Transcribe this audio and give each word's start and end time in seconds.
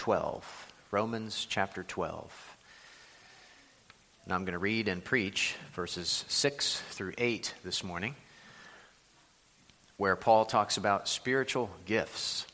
12. 0.00 0.72
Romans 0.92 1.46
chapter 1.46 1.82
12. 1.82 2.56
And 4.24 4.32
I'm 4.32 4.46
going 4.46 4.54
to 4.54 4.58
read 4.58 4.88
and 4.88 5.04
preach 5.04 5.56
verses 5.74 6.24
6 6.26 6.80
through 6.92 7.12
8 7.18 7.52
this 7.64 7.84
morning, 7.84 8.14
where 9.98 10.16
Paul 10.16 10.46
talks 10.46 10.78
about 10.78 11.06
spiritual 11.06 11.68
gifts 11.84 12.46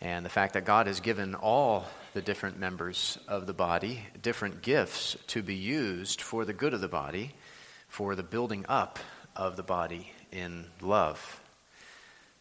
and 0.00 0.26
the 0.26 0.30
fact 0.30 0.54
that 0.54 0.64
God 0.64 0.88
has 0.88 0.98
given 0.98 1.36
all 1.36 1.86
the 2.12 2.22
different 2.22 2.58
members 2.58 3.16
of 3.28 3.46
the 3.46 3.54
body 3.54 4.00
different 4.20 4.62
gifts 4.62 5.16
to 5.28 5.44
be 5.44 5.54
used 5.54 6.20
for 6.20 6.44
the 6.44 6.52
good 6.52 6.74
of 6.74 6.80
the 6.80 6.88
body, 6.88 7.34
for 7.86 8.16
the 8.16 8.24
building 8.24 8.66
up 8.68 8.98
of 9.36 9.54
the 9.54 9.62
body 9.62 10.10
in 10.32 10.66
love. 10.80 11.40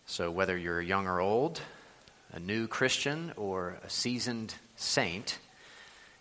So, 0.07 0.31
whether 0.31 0.57
you're 0.57 0.81
young 0.81 1.05
or 1.05 1.19
old, 1.19 1.61
a 2.33 2.39
new 2.39 2.67
Christian 2.67 3.31
or 3.37 3.77
a 3.83 3.89
seasoned 3.89 4.53
saint, 4.75 5.37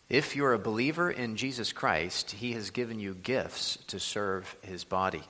if 0.08 0.36
you're 0.36 0.52
a 0.52 0.58
believer 0.58 1.10
in 1.10 1.36
Jesus 1.36 1.72
Christ, 1.72 2.32
He 2.32 2.52
has 2.52 2.70
given 2.70 3.00
you 3.00 3.14
gifts 3.14 3.78
to 3.88 3.98
serve 3.98 4.54
His 4.62 4.84
body. 4.84 5.22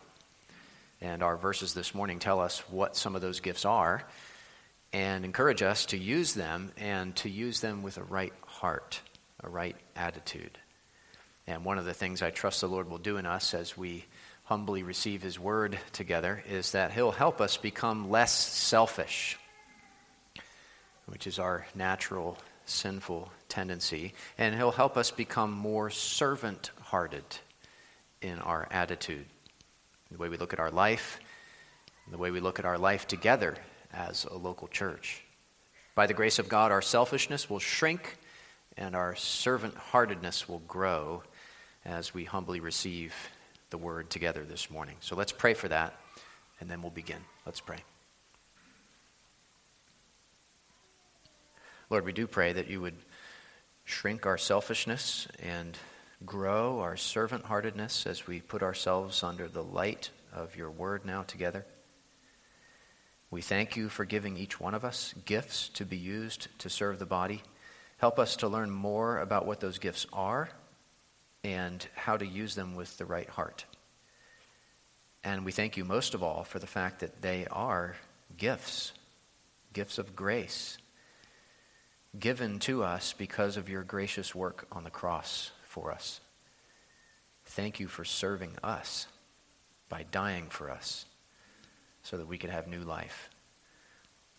And 1.01 1.23
our 1.23 1.37
verses 1.37 1.73
this 1.73 1.95
morning 1.95 2.19
tell 2.19 2.41
us 2.41 2.59
what 2.69 2.97
some 2.97 3.15
of 3.15 3.23
those 3.23 3.41
gifts 3.41 3.65
are 3.65 4.05
and 4.93 5.25
encourage 5.25 5.63
us 5.63 5.87
to 5.87 5.97
use 5.97 6.35
them 6.35 6.73
and 6.77 7.15
to 7.17 7.31
use 7.31 7.61
them 7.61 7.83
with 7.83 7.97
a 7.97 8.03
right 8.03 8.33
heart, 8.45 9.01
a 9.43 9.49
right 9.49 9.77
attitude. 9.97 10.59
And 11.47 11.65
one 11.65 11.79
of 11.79 11.85
the 11.85 11.95
things 11.95 12.23
I 12.23 12.31
trust 12.31 12.61
the 12.61 12.69
Lord 12.69 12.91
will 12.91 12.99
do 12.99 13.17
in 13.17 13.27
us 13.27 13.55
as 13.55 13.77
we 13.77 14.05
humbly 14.45 14.83
receive 14.83 15.23
His 15.23 15.39
word 15.39 15.79
together 15.93 16.43
is 16.49 16.73
that 16.73 16.93
He'll 16.93 17.13
help 17.13 17.41
us 17.41 17.57
become 17.57 18.11
less 18.11 18.33
selfish, 18.33 19.39
which 21.07 21.27
is 21.27 21.39
our 21.39 21.67
natural 21.75 22.39
sinful 22.65 23.31
tendency, 23.49 24.15
and 24.39 24.55
He'll 24.55 24.71
help 24.73 24.97
us 24.97 25.11
become 25.11 25.53
more 25.53 25.91
servant 25.91 26.71
hearted 26.81 27.25
in 28.21 28.39
our 28.39 28.69
attitude, 28.71 29.27
the 30.11 30.19
way 30.19 30.29
we 30.29 30.37
look 30.37 30.53
at 30.53 30.61
our 30.61 30.71
life, 30.71 31.21
the 32.11 32.19
way 32.19 32.31
we 32.31 32.41
look 32.41 32.59
at 32.59 32.65
our 32.65 32.79
life 32.79 33.07
together 33.07 33.57
as 33.93 34.25
a 34.25 34.37
local 34.37 34.69
church. 34.69 35.23
By 35.95 36.07
the 36.07 36.15
grace 36.15 36.39
of 36.39 36.49
God, 36.49 36.73
our 36.73 36.83
selfishness 36.83 37.51
will 37.51 37.59
shrink 37.59 38.17
and 38.77 38.97
our 38.97 39.15
servant 39.17 39.77
heartedness 39.77 40.49
will 40.49 40.61
grow 40.61 41.23
as 41.85 42.15
we 42.15 42.25
humbly 42.25 42.61
receive 42.61 43.15
the 43.71 43.79
word 43.79 44.09
together 44.09 44.45
this 44.45 44.71
morning. 44.71 44.97
So 45.01 45.17
let's 45.17 45.33
pray 45.33 45.55
for 45.55 45.69
that, 45.69 45.95
and 46.61 46.71
then 46.71 46.83
we'll 46.83 46.91
begin. 46.91 47.19
Let's 47.45 47.61
pray. 47.61 47.92
Lord, 51.93 52.07
we 52.07 52.13
do 52.15 52.27
pray 52.27 52.55
that 52.55 52.71
you 52.71 52.81
would 52.81 52.97
shrink 53.85 54.25
our 54.25 54.39
selfishness 54.39 55.29
and 55.43 55.77
grow 56.25 56.81
our 56.81 56.97
servant 56.97 57.45
heartedness 57.45 58.07
as 58.07 58.27
we 58.27 58.41
put 58.41 58.63
ourselves 58.63 59.23
under 59.23 59.47
the 59.47 59.63
light 59.63 60.09
of 60.33 60.57
your 60.57 60.71
word 60.71 61.05
now 61.05 61.23
together. 61.23 61.67
We 63.31 63.43
thank 63.43 63.77
you 63.77 63.91
for 63.91 64.07
giving 64.07 64.39
each 64.39 64.59
one 64.59 64.73
of 64.73 64.87
us 64.87 65.15
gifts 65.27 65.69
to 65.75 65.85
be 65.85 65.99
used 65.99 66.49
to 66.61 66.71
serve 66.71 66.99
the 66.99 67.05
body. 67.05 67.43
Help 67.99 68.19
us 68.19 68.37
to 68.37 68.49
learn 68.49 68.71
more 68.71 69.19
about 69.19 69.45
what 69.45 69.61
those 69.61 69.79
gifts 69.79 70.07
are 70.15 70.49
and 71.45 71.87
how 71.95 72.17
to 72.17 72.25
use 72.25 72.55
them 72.55 72.75
with 72.75 72.97
the 72.97 73.05
right 73.05 73.29
heart. 73.29 73.67
And 75.23 75.45
we 75.45 75.53
thank 75.53 75.77
you 75.77 75.85
most 75.85 76.15
of 76.15 76.23
all 76.23 76.43
for 76.43 76.59
the 76.59 76.67
fact 76.67 77.01
that 77.01 77.21
they 77.21 77.47
are 77.49 77.97
gifts, 78.39 78.95
gifts 79.75 79.99
of 79.99 80.17
grace, 80.17 80.79
given 82.19 82.59
to 82.61 82.83
us 82.83 83.15
because 83.17 83.57
of 83.57 83.69
your 83.69 83.83
gracious 83.83 84.35
work 84.35 84.67
on 84.71 84.85
the 84.85 84.91
cross 84.91 85.51
for 85.65 85.91
us. 85.91 86.21
Thank 87.47 87.81
you 87.81 87.89
for 87.89 88.05
serving 88.05 88.53
us 88.63 89.07
by 89.89 90.05
dying 90.11 90.47
for 90.49 90.71
us 90.71 91.07
so 92.03 92.17
that 92.17 92.29
we 92.29 92.39
could 92.39 92.51
have 92.51 92.67
new 92.67 92.83
life. 92.83 93.31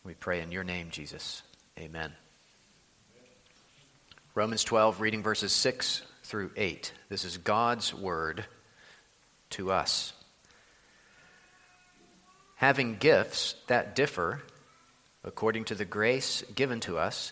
We 0.03 0.13
pray 0.13 0.41
in 0.41 0.51
your 0.51 0.63
name, 0.63 0.89
Jesus. 0.91 1.41
Amen. 1.79 2.13
Romans 4.35 4.63
12, 4.63 4.99
reading 4.99 5.23
verses 5.23 5.51
6 5.51 6.01
through 6.23 6.51
8. 6.57 6.91
This 7.09 7.23
is 7.23 7.37
God's 7.37 7.93
word 7.93 8.45
to 9.51 9.71
us. 9.71 10.13
Having 12.55 12.97
gifts 12.97 13.55
that 13.67 13.95
differ 13.95 14.41
according 15.23 15.65
to 15.65 15.75
the 15.75 15.85
grace 15.85 16.43
given 16.55 16.79
to 16.81 16.97
us, 16.97 17.31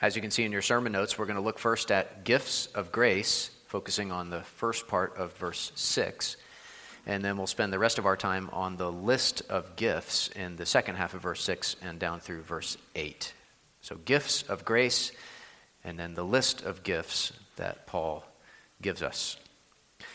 As 0.00 0.16
you 0.16 0.22
can 0.22 0.30
see 0.30 0.44
in 0.44 0.52
your 0.52 0.62
sermon 0.62 0.92
notes, 0.92 1.18
we're 1.18 1.26
going 1.26 1.36
to 1.36 1.42
look 1.42 1.58
first 1.58 1.90
at 1.90 2.24
gifts 2.24 2.66
of 2.66 2.92
grace, 2.92 3.50
focusing 3.66 4.12
on 4.12 4.30
the 4.30 4.42
first 4.42 4.88
part 4.88 5.16
of 5.16 5.36
verse 5.36 5.72
6 5.74 6.36
and 7.06 7.24
then 7.24 7.36
we'll 7.36 7.46
spend 7.46 7.72
the 7.72 7.78
rest 7.78 7.98
of 7.98 8.06
our 8.06 8.16
time 8.16 8.48
on 8.52 8.76
the 8.76 8.90
list 8.90 9.42
of 9.48 9.76
gifts 9.76 10.28
in 10.28 10.56
the 10.56 10.66
second 10.66 10.96
half 10.96 11.14
of 11.14 11.22
verse 11.22 11.42
6 11.42 11.76
and 11.82 11.98
down 11.98 12.20
through 12.20 12.42
verse 12.42 12.78
8. 12.94 13.32
So, 13.82 13.96
gifts 13.96 14.42
of 14.44 14.64
grace, 14.64 15.12
and 15.82 15.98
then 15.98 16.14
the 16.14 16.24
list 16.24 16.62
of 16.62 16.82
gifts 16.82 17.32
that 17.56 17.86
Paul 17.86 18.24
gives 18.80 19.02
us. 19.02 19.36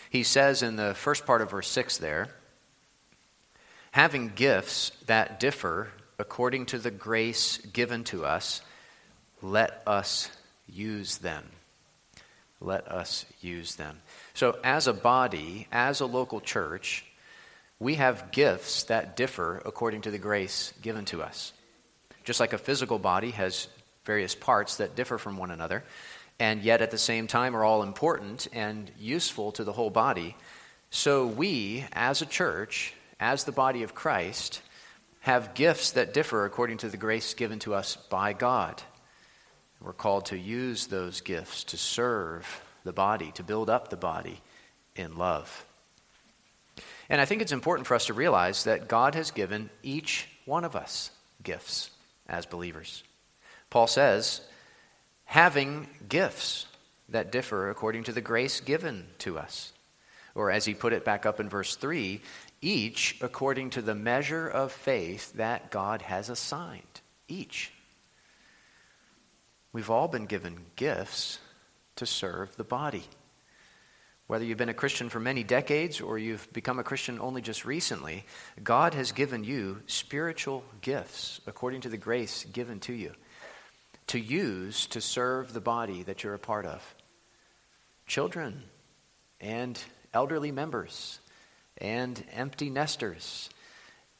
He 0.09 0.23
says 0.23 0.63
in 0.63 0.75
the 0.75 0.95
first 0.95 1.27
part 1.27 1.41
of 1.41 1.51
verse 1.51 1.67
6 1.67 1.97
there, 1.97 2.29
having 3.91 4.29
gifts 4.29 4.91
that 5.05 5.39
differ 5.39 5.89
according 6.17 6.65
to 6.67 6.79
the 6.79 6.91
grace 6.91 7.57
given 7.57 8.03
to 8.05 8.25
us, 8.25 8.61
let 9.41 9.81
us 9.85 10.29
use 10.67 11.17
them. 11.17 11.43
Let 12.61 12.87
us 12.87 13.25
use 13.41 13.75
them. 13.75 13.99
So, 14.33 14.57
as 14.63 14.87
a 14.87 14.93
body, 14.93 15.67
as 15.71 16.01
a 16.01 16.05
local 16.05 16.41
church, 16.41 17.05
we 17.79 17.95
have 17.95 18.31
gifts 18.31 18.83
that 18.83 19.15
differ 19.15 19.61
according 19.65 20.01
to 20.01 20.11
the 20.11 20.17
grace 20.17 20.73
given 20.81 21.05
to 21.05 21.23
us. 21.23 21.53
Just 22.25 22.39
like 22.39 22.51
a 22.51 22.57
physical 22.57 22.99
body 22.99 23.31
has 23.31 23.69
various 24.03 24.35
parts 24.35 24.77
that 24.77 24.95
differ 24.95 25.17
from 25.17 25.37
one 25.37 25.51
another, 25.51 25.83
and 26.39 26.61
yet 26.61 26.81
at 26.81 26.91
the 26.91 26.97
same 26.97 27.27
time 27.27 27.55
are 27.55 27.63
all 27.63 27.83
important 27.83 28.47
and 28.51 28.91
useful 28.99 29.53
to 29.53 29.63
the 29.63 29.73
whole 29.73 29.89
body, 29.89 30.35
so 30.89 31.27
we, 31.27 31.85
as 31.93 32.21
a 32.21 32.25
church, 32.25 32.93
as 33.19 33.43
the 33.43 33.51
body 33.51 33.83
of 33.83 33.93
Christ, 33.93 34.61
have 35.21 35.53
gifts 35.53 35.91
that 35.91 36.13
differ 36.13 36.45
according 36.45 36.77
to 36.79 36.89
the 36.89 36.97
grace 36.97 37.33
given 37.33 37.59
to 37.59 37.75
us 37.75 37.95
by 38.09 38.33
God. 38.33 38.81
We're 39.81 39.93
called 39.93 40.25
to 40.27 40.37
use 40.37 40.87
those 40.87 41.21
gifts 41.21 41.63
to 41.65 41.77
serve 41.77 42.63
the 42.83 42.93
body, 42.93 43.31
to 43.33 43.43
build 43.43 43.69
up 43.69 43.89
the 43.89 43.97
body 43.97 44.41
in 44.95 45.17
love. 45.17 45.65
And 47.09 47.19
I 47.19 47.25
think 47.25 47.41
it's 47.41 47.51
important 47.51 47.87
for 47.87 47.95
us 47.95 48.07
to 48.07 48.13
realize 48.13 48.65
that 48.65 48.87
God 48.87 49.15
has 49.15 49.31
given 49.31 49.69
each 49.81 50.27
one 50.45 50.63
of 50.63 50.75
us 50.75 51.11
gifts 51.43 51.91
as 52.27 52.45
believers. 52.45 53.03
Paul 53.69 53.87
says, 53.87 54.41
having 55.25 55.87
gifts 56.07 56.65
that 57.09 57.31
differ 57.31 57.69
according 57.69 58.03
to 58.03 58.11
the 58.11 58.21
grace 58.21 58.59
given 58.59 59.07
to 59.19 59.39
us. 59.39 59.73
Or 60.35 60.51
as 60.51 60.65
he 60.65 60.73
put 60.73 60.93
it 60.93 61.05
back 61.05 61.25
up 61.25 61.39
in 61.39 61.49
verse 61.49 61.75
3, 61.75 62.21
each 62.61 63.17
according 63.21 63.71
to 63.71 63.81
the 63.81 63.95
measure 63.95 64.47
of 64.47 64.71
faith 64.71 65.33
that 65.33 65.71
God 65.71 66.01
has 66.03 66.29
assigned. 66.29 67.01
Each. 67.27 67.71
We've 69.71 69.89
all 69.89 70.07
been 70.07 70.25
given 70.25 70.65
gifts 70.75 71.39
to 71.97 72.05
serve 72.05 72.55
the 72.55 72.63
body. 72.63 73.03
Whether 74.27 74.45
you've 74.45 74.57
been 74.57 74.69
a 74.69 74.73
Christian 74.75 75.09
for 75.09 75.19
many 75.19 75.43
decades 75.43 76.01
or 76.01 76.17
you've 76.17 76.51
become 76.53 76.79
a 76.79 76.83
Christian 76.83 77.19
only 77.19 77.41
just 77.41 77.65
recently, 77.65 78.25
God 78.63 78.93
has 78.93 79.11
given 79.11 79.43
you 79.43 79.81
spiritual 79.87 80.63
gifts 80.81 81.41
according 81.47 81.81
to 81.81 81.89
the 81.89 81.97
grace 81.97 82.45
given 82.45 82.79
to 82.81 82.93
you 82.93 83.13
to 84.07 84.19
use 84.19 84.87
to 84.87 85.01
serve 85.01 85.53
the 85.53 85.61
body 85.61 86.03
that 86.03 86.23
you're 86.23 86.33
a 86.33 86.39
part 86.39 86.65
of. 86.65 86.95
Children 88.07 88.63
and 89.39 89.81
elderly 90.13 90.51
members 90.51 91.19
and 91.77 92.23
empty 92.33 92.69
nesters 92.71 93.49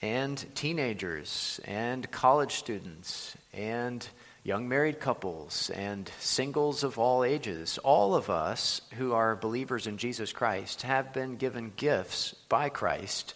and 0.02 0.46
teenagers 0.56 1.60
and 1.66 2.10
college 2.12 2.54
students 2.54 3.36
and 3.52 4.08
young 4.44 4.70
married 4.70 5.00
couples 5.00 5.70
and 5.70 6.10
singles 6.20 6.84
of 6.84 6.98
all 6.98 7.24
ages, 7.24 7.78
all 7.80 8.16
of 8.16 8.30
us 8.30 8.82
who 8.98 9.14
are 9.14 9.36
believers 9.36 9.88
in 9.88 9.98
Jesus 9.98 10.32
Christ 10.32 10.84
have 10.84 11.14
been 11.14 11.36
given 11.36 11.74
gifts 11.76 12.34
by 12.48 12.70
Christ 12.70 13.34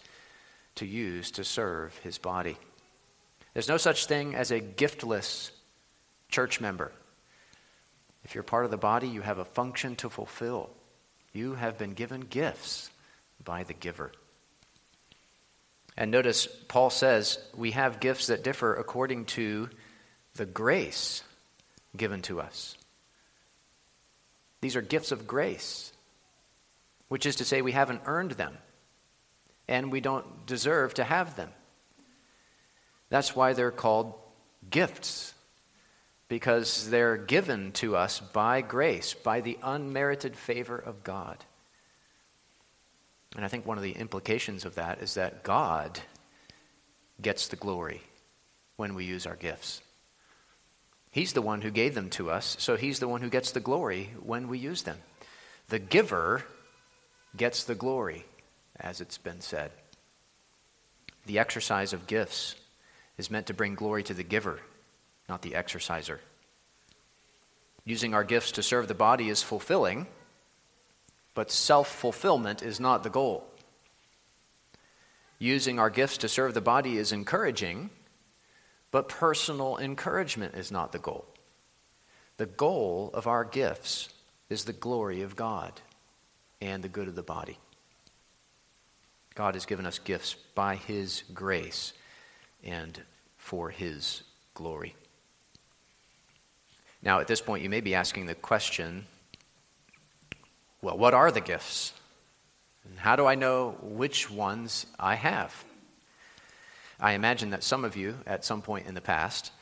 to 0.76 0.86
use 0.86 1.30
to 1.32 1.44
serve 1.44 1.96
his 1.98 2.18
body. 2.18 2.56
There's 3.52 3.68
no 3.68 3.76
such 3.76 4.06
thing 4.06 4.34
as 4.34 4.50
a 4.50 4.60
giftless 4.60 5.50
church 6.28 6.60
member. 6.60 6.90
If 8.24 8.34
you're 8.34 8.42
part 8.42 8.64
of 8.64 8.70
the 8.70 8.76
body, 8.76 9.06
you 9.06 9.20
have 9.20 9.38
a 9.38 9.44
function 9.44 9.96
to 9.96 10.08
fulfill. 10.08 10.70
You 11.32 11.54
have 11.54 11.78
been 11.78 11.92
given 11.92 12.22
gifts 12.22 12.90
by 13.44 13.62
the 13.64 13.74
giver. 13.74 14.10
And 15.96 16.10
notice 16.10 16.46
Paul 16.46 16.90
says 16.90 17.38
we 17.54 17.72
have 17.72 18.00
gifts 18.00 18.26
that 18.26 18.42
differ 18.42 18.74
according 18.74 19.26
to 19.26 19.68
the 20.34 20.46
grace 20.46 21.22
given 21.96 22.22
to 22.22 22.40
us. 22.40 22.76
These 24.60 24.76
are 24.76 24.82
gifts 24.82 25.12
of 25.12 25.26
grace, 25.26 25.92
which 27.08 27.26
is 27.26 27.36
to 27.36 27.44
say, 27.44 27.62
we 27.62 27.72
haven't 27.72 28.02
earned 28.06 28.32
them 28.32 28.56
and 29.68 29.92
we 29.92 30.00
don't 30.00 30.46
deserve 30.46 30.94
to 30.94 31.04
have 31.04 31.36
them. 31.36 31.50
That's 33.10 33.36
why 33.36 33.52
they're 33.52 33.70
called 33.70 34.14
gifts, 34.70 35.34
because 36.28 36.90
they're 36.90 37.16
given 37.16 37.72
to 37.72 37.96
us 37.96 38.20
by 38.20 38.60
grace, 38.60 39.14
by 39.14 39.40
the 39.40 39.58
unmerited 39.62 40.36
favor 40.36 40.76
of 40.76 41.04
God. 41.04 41.44
And 43.36 43.44
I 43.44 43.48
think 43.48 43.66
one 43.66 43.76
of 43.76 43.84
the 43.84 43.92
implications 43.92 44.64
of 44.64 44.76
that 44.76 45.00
is 45.00 45.14
that 45.14 45.42
God 45.42 46.00
gets 47.20 47.48
the 47.48 47.56
glory 47.56 48.00
when 48.76 48.94
we 48.94 49.04
use 49.04 49.26
our 49.26 49.36
gifts. 49.36 49.82
He's 51.14 51.32
the 51.32 51.42
one 51.42 51.60
who 51.60 51.70
gave 51.70 51.94
them 51.94 52.10
to 52.10 52.28
us, 52.28 52.56
so 52.58 52.74
he's 52.74 52.98
the 52.98 53.06
one 53.06 53.20
who 53.20 53.30
gets 53.30 53.52
the 53.52 53.60
glory 53.60 54.10
when 54.20 54.48
we 54.48 54.58
use 54.58 54.82
them. 54.82 54.98
The 55.68 55.78
giver 55.78 56.42
gets 57.36 57.62
the 57.62 57.76
glory, 57.76 58.24
as 58.80 59.00
it's 59.00 59.16
been 59.16 59.40
said. 59.40 59.70
The 61.26 61.38
exercise 61.38 61.92
of 61.92 62.08
gifts 62.08 62.56
is 63.16 63.30
meant 63.30 63.46
to 63.46 63.54
bring 63.54 63.76
glory 63.76 64.02
to 64.02 64.12
the 64.12 64.24
giver, 64.24 64.58
not 65.28 65.42
the 65.42 65.54
exerciser. 65.54 66.18
Using 67.84 68.12
our 68.12 68.24
gifts 68.24 68.50
to 68.50 68.62
serve 68.64 68.88
the 68.88 68.94
body 68.94 69.28
is 69.28 69.40
fulfilling, 69.40 70.08
but 71.32 71.52
self 71.52 71.86
fulfillment 71.86 72.60
is 72.60 72.80
not 72.80 73.04
the 73.04 73.08
goal. 73.08 73.46
Using 75.38 75.78
our 75.78 75.90
gifts 75.90 76.18
to 76.18 76.28
serve 76.28 76.54
the 76.54 76.60
body 76.60 76.98
is 76.98 77.12
encouraging 77.12 77.90
but 78.94 79.08
personal 79.08 79.76
encouragement 79.76 80.54
is 80.54 80.70
not 80.70 80.92
the 80.92 81.00
goal. 81.00 81.24
The 82.36 82.46
goal 82.46 83.10
of 83.12 83.26
our 83.26 83.44
gifts 83.44 84.08
is 84.48 84.66
the 84.66 84.72
glory 84.72 85.22
of 85.22 85.34
God 85.34 85.80
and 86.60 86.80
the 86.80 86.88
good 86.88 87.08
of 87.08 87.16
the 87.16 87.22
body. 87.24 87.58
God 89.34 89.54
has 89.54 89.66
given 89.66 89.84
us 89.84 89.98
gifts 89.98 90.36
by 90.54 90.76
His 90.76 91.24
grace 91.34 91.92
and 92.62 93.02
for 93.36 93.70
His 93.70 94.22
glory. 94.54 94.94
Now, 97.02 97.18
at 97.18 97.26
this 97.26 97.40
point, 97.40 97.64
you 97.64 97.70
may 97.70 97.80
be 97.80 97.96
asking 97.96 98.26
the 98.26 98.36
question 98.36 99.06
well, 100.82 100.96
what 100.96 101.14
are 101.14 101.32
the 101.32 101.40
gifts? 101.40 101.94
And 102.88 102.96
how 103.00 103.16
do 103.16 103.26
I 103.26 103.34
know 103.34 103.76
which 103.82 104.30
ones 104.30 104.86
I 105.00 105.16
have? 105.16 105.64
I 107.00 107.12
imagine 107.12 107.50
that 107.50 107.64
some 107.64 107.84
of 107.84 107.96
you, 107.96 108.16
at 108.26 108.44
some 108.44 108.62
point 108.62 108.86
in 108.86 108.94
the 108.94 109.00
past, 109.00 109.52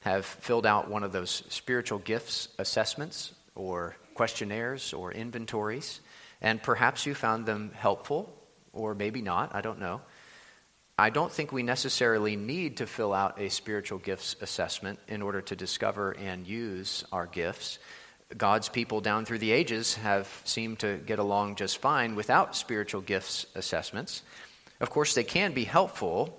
have 0.00 0.24
filled 0.24 0.66
out 0.66 0.88
one 0.88 1.02
of 1.02 1.12
those 1.12 1.42
spiritual 1.48 1.98
gifts 1.98 2.48
assessments 2.58 3.32
or 3.54 3.96
questionnaires 4.14 4.92
or 4.92 5.12
inventories, 5.12 6.00
and 6.40 6.62
perhaps 6.62 7.06
you 7.06 7.14
found 7.14 7.46
them 7.46 7.72
helpful, 7.74 8.32
or 8.72 8.94
maybe 8.94 9.22
not, 9.22 9.54
I 9.54 9.60
don't 9.60 9.80
know. 9.80 10.00
I 11.00 11.10
don't 11.10 11.30
think 11.30 11.52
we 11.52 11.62
necessarily 11.62 12.34
need 12.34 12.78
to 12.78 12.86
fill 12.86 13.12
out 13.12 13.40
a 13.40 13.50
spiritual 13.50 13.98
gifts 13.98 14.34
assessment 14.40 14.98
in 15.06 15.22
order 15.22 15.40
to 15.42 15.54
discover 15.54 16.12
and 16.12 16.46
use 16.46 17.04
our 17.12 17.26
gifts. 17.26 17.78
God's 18.36 18.68
people 18.68 19.00
down 19.00 19.24
through 19.24 19.38
the 19.38 19.52
ages 19.52 19.94
have 19.94 20.28
seemed 20.44 20.80
to 20.80 20.96
get 20.98 21.20
along 21.20 21.54
just 21.54 21.78
fine 21.78 22.16
without 22.16 22.56
spiritual 22.56 23.00
gifts 23.00 23.46
assessments. 23.54 24.22
Of 24.80 24.90
course, 24.90 25.14
they 25.14 25.24
can 25.24 25.52
be 25.52 25.64
helpful 25.64 26.36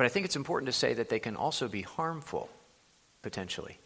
but 0.00 0.06
I 0.06 0.08
think 0.08 0.24
it's 0.24 0.34
important 0.34 0.66
to 0.68 0.72
say 0.72 0.94
that 0.94 1.10
they 1.10 1.18
can 1.18 1.36
also 1.36 1.68
be 1.68 1.82
harmful, 1.82 2.48
potentially. 3.20 3.78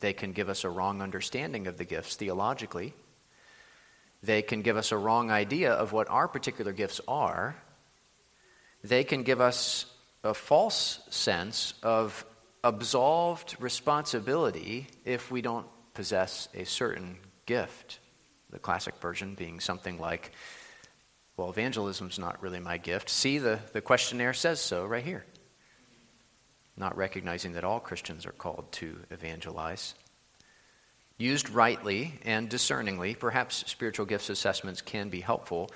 They 0.00 0.14
can 0.14 0.32
give 0.32 0.48
us 0.48 0.64
a 0.64 0.70
wrong 0.70 1.02
understanding 1.02 1.66
of 1.66 1.76
the 1.76 1.84
gifts 1.84 2.16
theologically. 2.16 2.94
They 4.22 4.40
can 4.40 4.62
give 4.62 4.78
us 4.78 4.90
a 4.90 4.96
wrong 4.96 5.30
idea 5.30 5.74
of 5.74 5.92
what 5.92 6.08
our 6.08 6.28
particular 6.28 6.72
gifts 6.72 6.98
are. 7.06 7.54
They 8.82 9.04
can 9.04 9.22
give 9.22 9.42
us 9.42 9.84
a 10.24 10.32
false 10.32 11.00
sense 11.10 11.74
of 11.82 12.24
absolved 12.64 13.56
responsibility 13.60 14.86
if 15.04 15.30
we 15.30 15.42
don't 15.42 15.66
possess 15.92 16.48
a 16.54 16.64
certain 16.64 17.18
gift. 17.44 17.98
The 18.48 18.58
classic 18.58 18.94
version 18.96 19.34
being 19.34 19.60
something 19.60 19.98
like, 20.00 20.32
well, 21.42 21.50
evangelism's 21.50 22.20
not 22.20 22.40
really 22.40 22.60
my 22.60 22.76
gift. 22.76 23.10
See, 23.10 23.38
the, 23.38 23.58
the 23.72 23.80
questionnaire 23.80 24.32
says 24.32 24.60
so 24.60 24.86
right 24.86 25.02
here. 25.02 25.24
Not 26.76 26.96
recognizing 26.96 27.54
that 27.54 27.64
all 27.64 27.80
Christians 27.80 28.26
are 28.26 28.32
called 28.32 28.70
to 28.74 29.00
evangelize. 29.10 29.96
Used 31.18 31.50
rightly 31.50 32.14
and 32.24 32.48
discerningly, 32.48 33.16
perhaps 33.16 33.64
spiritual 33.66 34.06
gifts 34.06 34.30
assessments 34.30 34.82
can 34.82 35.08
be 35.08 35.20
helpful. 35.20 35.68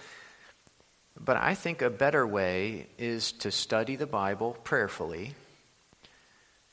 But 1.18 1.36
I 1.36 1.56
think 1.56 1.82
a 1.82 1.90
better 1.90 2.24
way 2.24 2.86
is 2.96 3.32
to 3.32 3.50
study 3.50 3.96
the 3.96 4.06
Bible 4.06 4.56
prayerfully, 4.62 5.34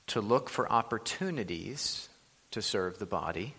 to 0.05 0.21
look 0.21 0.51
for 0.51 0.71
opportunities 0.71 2.09
to 2.51 2.61
serve 2.61 2.99
the 2.99 3.07
body, 3.07 3.55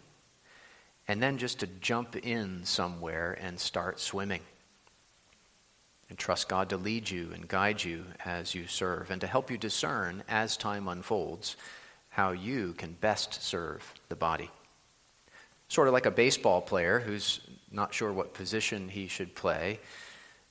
and 1.08 1.20
then 1.20 1.38
just 1.38 1.58
to 1.58 1.66
jump 1.66 2.14
in 2.14 2.64
somewhere 2.64 3.36
and 3.40 3.58
start 3.58 3.98
swimming 3.98 4.42
and 6.08 6.18
trust 6.18 6.48
God 6.48 6.68
to 6.70 6.76
lead 6.76 7.10
you 7.10 7.30
and 7.32 7.48
guide 7.48 7.82
you 7.82 8.04
as 8.24 8.54
you 8.54 8.66
serve 8.66 9.10
and 9.10 9.20
to 9.20 9.26
help 9.26 9.50
you 9.50 9.58
discern 9.58 10.22
as 10.28 10.56
time 10.56 10.88
unfolds 10.88 11.56
how 12.10 12.30
you 12.30 12.74
can 12.74 12.92
best 12.92 13.42
serve 13.42 13.92
the 14.08 14.16
body. 14.16 14.50
Sort 15.68 15.88
of 15.88 15.94
like 15.94 16.06
a 16.06 16.10
baseball 16.10 16.60
player 16.60 17.00
who's 17.00 17.40
not 17.72 17.92
sure 17.92 18.12
what 18.12 18.34
position 18.34 18.88
he 18.88 19.08
should 19.08 19.34
play, 19.34 19.80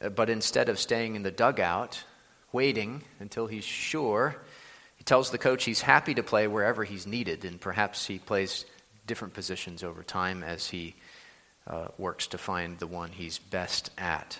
uh, 0.02 0.10
but 0.10 0.30
instead 0.30 0.68
of 0.68 0.78
staying 0.78 1.16
in 1.16 1.24
the 1.24 1.32
dugout, 1.32 2.04
waiting 2.52 3.02
until 3.20 3.48
he's 3.48 3.64
sure, 3.64 4.36
he 4.98 5.04
tells 5.04 5.32
the 5.32 5.38
coach 5.38 5.64
he's 5.64 5.82
happy 5.82 6.14
to 6.14 6.24
play 6.24 6.48
wherever 6.48 6.84
he's 6.84 7.08
needed, 7.08 7.46
and 7.46 7.62
perhaps 7.62 8.06
he 8.06 8.20
plays 8.20 8.66
different 9.08 9.34
positions 9.34 9.84
over 9.84 10.04
time 10.04 10.44
as 10.44 10.70
he 10.70 10.96
uh, 11.68 11.88
works 11.98 12.28
to 12.28 12.38
find 12.38 12.78
the 12.80 12.88
one 12.88 13.12
he's 13.12 13.40
best 13.40 13.90
at. 13.98 14.40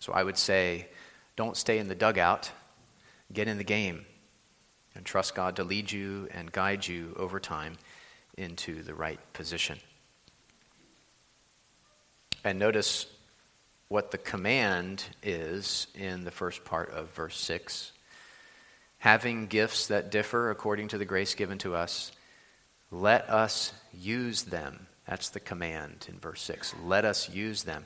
So 0.00 0.12
I 0.12 0.22
would 0.22 0.36
say, 0.36 0.88
don't 1.36 1.56
stay 1.56 1.78
in 1.78 1.88
the 1.88 1.94
dugout, 1.94 2.50
get 3.32 3.48
in 3.48 3.58
the 3.58 3.64
game, 3.64 4.04
and 4.94 5.04
trust 5.04 5.34
God 5.34 5.56
to 5.56 5.64
lead 5.64 5.92
you 5.92 6.28
and 6.32 6.50
guide 6.50 6.86
you 6.86 7.14
over 7.16 7.38
time 7.38 7.76
into 8.36 8.82
the 8.82 8.94
right 8.94 9.20
position. 9.32 9.78
And 12.42 12.58
notice 12.58 13.06
what 13.88 14.10
the 14.10 14.18
command 14.18 15.04
is 15.22 15.86
in 15.94 16.24
the 16.24 16.30
first 16.30 16.64
part 16.64 16.90
of 16.90 17.10
verse 17.10 17.36
6. 17.38 17.92
Having 18.98 19.46
gifts 19.48 19.88
that 19.88 20.10
differ 20.10 20.50
according 20.50 20.88
to 20.88 20.98
the 20.98 21.04
grace 21.04 21.34
given 21.34 21.58
to 21.58 21.74
us, 21.74 22.12
let 22.90 23.28
us 23.28 23.72
use 23.92 24.42
them. 24.44 24.86
That's 25.06 25.30
the 25.30 25.40
command 25.40 26.06
in 26.08 26.18
verse 26.18 26.42
6. 26.42 26.74
Let 26.84 27.04
us 27.04 27.28
use 27.28 27.64
them. 27.64 27.84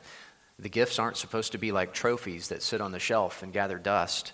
The 0.58 0.68
gifts 0.68 0.99
aren't 0.99 1.16
supposed 1.16 1.52
to 1.52 1.58
be 1.58 1.73
like 1.73 1.92
trophies 1.92 2.49
that 2.49 2.62
sit 2.62 2.80
on 2.80 2.92
the 2.92 2.99
shelf 2.99 3.42
and 3.42 3.52
gather 3.52 3.78
dust. 3.78 4.32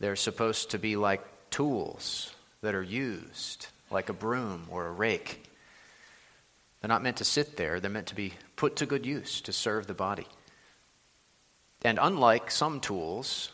They're 0.00 0.16
supposed 0.16 0.70
to 0.70 0.78
be 0.78 0.96
like 0.96 1.22
tools 1.50 2.34
that 2.62 2.74
are 2.74 2.82
used, 2.82 3.68
like 3.90 4.08
a 4.08 4.14
broom 4.14 4.66
or 4.70 4.86
a 4.86 4.92
rake. 4.92 5.44
They're 6.80 6.88
not 6.88 7.02
meant 7.02 7.18
to 7.18 7.24
sit 7.24 7.56
there, 7.56 7.78
they're 7.78 7.90
meant 7.90 8.08
to 8.08 8.14
be 8.14 8.32
put 8.56 8.76
to 8.76 8.86
good 8.86 9.06
use 9.06 9.40
to 9.42 9.52
serve 9.52 9.86
the 9.86 9.94
body. 9.94 10.26
And 11.82 11.98
unlike 12.00 12.50
some 12.50 12.80
tools, 12.80 13.50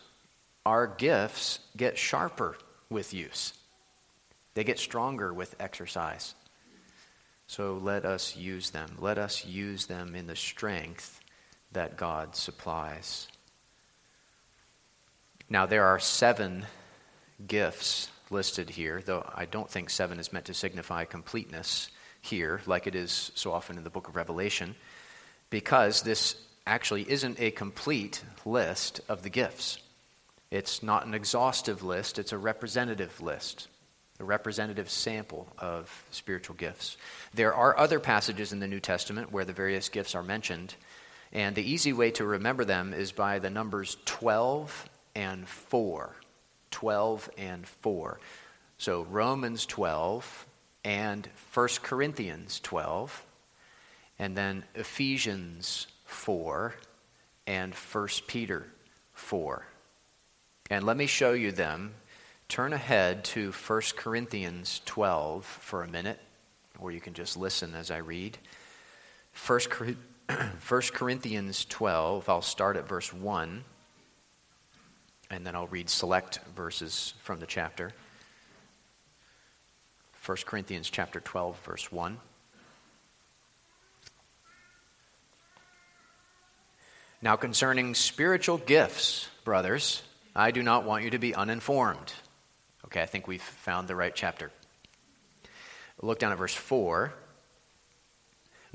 our 0.64 0.87
gifts 0.87 1.61
get 1.76 1.99
sharper 1.99 2.56
with 2.88 3.12
use, 3.12 3.52
they 4.54 4.64
get 4.64 4.78
stronger 4.78 5.35
with 5.35 5.54
exercise. 5.61 6.35
So 7.49 7.78
let 7.80 8.04
us 8.04 8.37
use 8.37 8.70
them. 8.70 8.96
Let 8.99 9.18
us 9.18 9.44
use 9.44 9.87
them 9.87 10.16
in 10.16 10.26
the 10.26 10.35
strength 10.35 11.20
that 11.73 11.96
God 11.96 12.37
supplies. 12.37 13.28
Now, 15.49 15.66
there 15.66 15.85
are 15.85 15.99
seven 15.99 16.66
gifts 17.46 18.08
listed 18.30 18.70
here, 18.70 19.02
though 19.04 19.28
I 19.35 19.44
don't 19.44 19.70
think 19.70 19.90
seven 19.90 20.18
is 20.18 20.32
meant 20.32 20.46
to 20.46 20.54
signify 20.54 21.04
completeness 21.04 21.90
here, 22.20 22.61
like 22.66 22.87
it 22.87 22.94
is 22.94 23.30
so 23.35 23.52
often 23.52 23.76
in 23.76 23.85
the 23.85 23.90
book 23.90 24.08
of 24.08 24.16
Revelation, 24.16 24.75
because 25.50 26.02
this 26.02 26.37
actually 26.66 27.08
isn't 27.08 27.40
a 27.40 27.52
complete 27.52 28.23
list 28.44 29.00
of 29.08 29.23
the 29.23 29.30
gifts. 29.30 29.78
It's 30.50 30.82
not 30.82 31.06
an 31.06 31.14
exhaustive 31.14 31.82
list, 31.82 32.18
it's 32.18 32.32
a 32.32 32.38
representative 32.38 33.20
list, 33.20 33.68
a 34.18 34.25
representative 34.25 34.90
sample 34.90 35.46
of 35.58 36.04
spiritual 36.11 36.56
gifts. 36.56 36.96
There 37.35 37.54
are 37.54 37.78
other 37.78 38.00
passages 38.00 38.52
in 38.52 38.58
the 38.58 38.66
New 38.66 38.80
Testament 38.80 39.30
where 39.30 39.44
the 39.44 39.52
various 39.52 39.88
gifts 39.88 40.14
are 40.16 40.23
mentioned, 40.23 40.75
and 41.33 41.54
the 41.54 41.71
easy 41.71 41.92
way 41.92 42.11
to 42.12 42.25
remember 42.25 42.64
them 42.64 42.95
is 42.95 43.12
by 43.12 43.38
the 43.38 43.50
numbers 43.50 43.97
12 44.04 44.88
and 45.14 45.49
4. 45.49 46.14
12 46.71 47.30
and 47.38 47.66
4. 47.66 48.21
So 48.78 49.02
Romans 49.02 49.64
12 49.66 50.47
and 50.85 51.28
1 51.52 51.68
Corinthians 51.83 52.61
12, 52.61 53.25
and 54.18 54.37
then 54.37 54.64
Ephesians 54.75 55.87
4 56.04 56.75
and 57.47 57.75
1 57.75 58.09
Peter 58.26 58.66
4. 59.14 59.66
And 60.71 60.85
let 60.85 60.97
me 60.97 61.06
show 61.06 61.33
you 61.33 61.50
them. 61.50 61.95
Turn 62.49 62.73
ahead 62.73 63.25
to 63.25 63.52
1 63.52 63.83
Corinthians 63.97 64.80
12 64.85 65.45
for 65.45 65.83
a 65.83 65.88
minute, 65.88 66.21
or 66.78 66.92
you 66.92 67.00
can 67.00 67.14
just 67.14 67.37
listen 67.37 67.75
as 67.75 67.90
I 67.90 67.97
read. 67.97 68.38
1 69.47 69.61
Corinthians 69.71 70.04
12, 71.64 72.28
I'll 72.28 72.42
start 72.42 72.76
at 72.76 72.88
verse 72.88 73.12
1, 73.12 73.64
and 75.30 75.47
then 75.47 75.54
I'll 75.54 75.66
read 75.66 75.88
select 75.88 76.40
verses 76.54 77.14
from 77.23 77.40
the 77.40 77.47
chapter. 77.47 77.92
1 80.25 80.38
Corinthians 80.45 80.90
chapter 80.90 81.21
12, 81.21 81.59
verse 81.61 81.92
1. 81.92 82.18
Now, 87.23 87.37
concerning 87.37 87.95
spiritual 87.95 88.59
gifts, 88.59 89.28
brothers, 89.45 90.02
I 90.35 90.50
do 90.50 90.62
not 90.62 90.85
want 90.85 91.04
you 91.04 91.11
to 91.11 91.18
be 91.18 91.35
uninformed. 91.35 92.12
Okay, 92.85 93.00
I 93.02 93.06
think 93.06 93.26
we've 93.26 93.40
found 93.40 93.88
the 93.88 93.97
right 93.97 94.14
chapter. 94.14 94.50
Look 96.02 96.18
down 96.18 96.33
at 96.33 96.38
verse 96.38 96.54
4. 96.54 97.14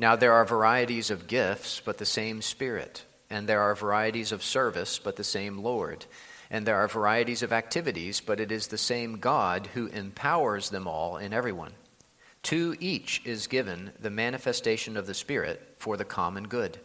Now, 0.02 0.16
there 0.16 0.34
are 0.34 0.46
varieties 0.46 1.12
of 1.12 1.28
gifts, 1.28 1.80
but 1.86 2.00
the 2.00 2.08
same 2.08 2.42
Spirit. 2.42 3.06
And 3.30 3.48
there 3.48 3.62
are 3.62 3.76
varieties 3.76 4.32
of 4.32 4.42
service, 4.42 4.98
but 4.98 5.16
the 5.16 5.24
same 5.24 5.60
Lord. 5.60 6.08
And 6.50 6.66
there 6.66 6.78
are 6.78 6.88
varieties 6.88 7.44
of 7.44 7.54
activities, 7.54 8.20
but 8.20 8.40
it 8.40 8.52
is 8.52 8.66
the 8.66 8.80
same 8.80 9.20
God 9.20 9.68
who 9.76 9.86
empowers 9.86 10.72
them 10.72 10.88
all 10.88 11.18
in 11.18 11.34
everyone. 11.34 11.74
To 12.50 12.76
each 12.80 13.22
is 13.26 13.46
given 13.46 13.92
the 14.00 14.10
manifestation 14.10 14.98
of 14.98 15.06
the 15.06 15.14
Spirit 15.14 15.76
for 15.78 15.98
the 15.98 16.04
common 16.04 16.48
good. 16.48 16.80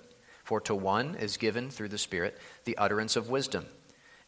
For 0.45 0.61
to 0.61 0.75
one 0.75 1.15
is 1.15 1.39
given 1.39 1.71
through 1.71 1.89
the 1.89 1.97
Spirit 1.97 2.37
the 2.67 2.77
utterance 2.77 3.17
of 3.17 3.31
wisdom 3.31 3.65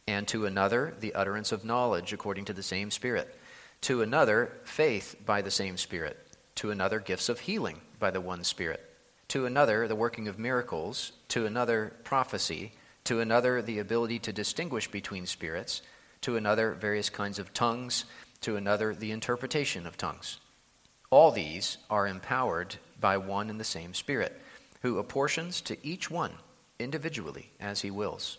and 0.07 0.27
to 0.29 0.47
another 0.47 0.95
the 0.99 1.13
utterance 1.13 1.51
of 1.51 1.63
knowledge 1.63 2.11
according 2.11 2.45
to 2.45 2.53
the 2.53 2.63
same 2.63 2.89
Spirit, 2.89 3.37
to 3.81 4.01
another 4.01 4.51
faith 4.63 5.15
by 5.27 5.43
the 5.43 5.51
same 5.51 5.77
Spirit, 5.77 6.17
to 6.55 6.71
another 6.71 6.99
gifts 6.99 7.29
of 7.29 7.41
healing 7.41 7.81
by 7.99 8.11
the 8.11 8.21
one 8.21 8.43
Spirit, 8.43 8.89
to 9.27 9.45
another 9.45 9.87
the 9.87 9.95
working 9.95 10.27
of 10.27 10.39
miracles, 10.39 11.11
to 11.27 11.45
another 11.45 11.93
prophecy, 12.03 12.71
to 13.03 13.19
another 13.19 13.61
the 13.61 13.79
ability 13.79 14.19
to 14.19 14.33
distinguish 14.33 14.89
between 14.89 15.25
spirits, 15.25 15.81
to 16.21 16.35
another 16.35 16.73
various 16.73 17.09
kinds 17.09 17.39
of 17.39 17.53
tongues, 17.53 18.05
to 18.41 18.55
another 18.55 18.93
the 18.93 19.11
interpretation 19.11 19.85
of 19.85 19.97
tongues. 19.97 20.39
All 21.09 21.31
these 21.31 21.77
are 21.89 22.07
empowered 22.07 22.77
by 22.99 23.17
one 23.17 23.49
and 23.49 23.59
the 23.59 23.63
same 23.63 23.93
Spirit, 23.93 24.39
who 24.81 24.97
apportions 24.97 25.61
to 25.61 25.77
each 25.85 26.09
one 26.09 26.33
individually 26.77 27.51
as 27.59 27.81
he 27.81 27.91
wills. 27.91 28.37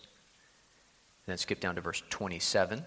Then 1.25 1.37
skip 1.37 1.59
down 1.59 1.75
to 1.75 1.81
verse 1.81 2.01
27. 2.09 2.85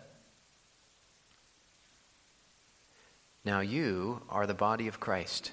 Now 3.45 3.61
you 3.61 4.23
are 4.29 4.47
the 4.47 4.55
body 4.55 4.89
of 4.89 5.01
Christ 5.01 5.53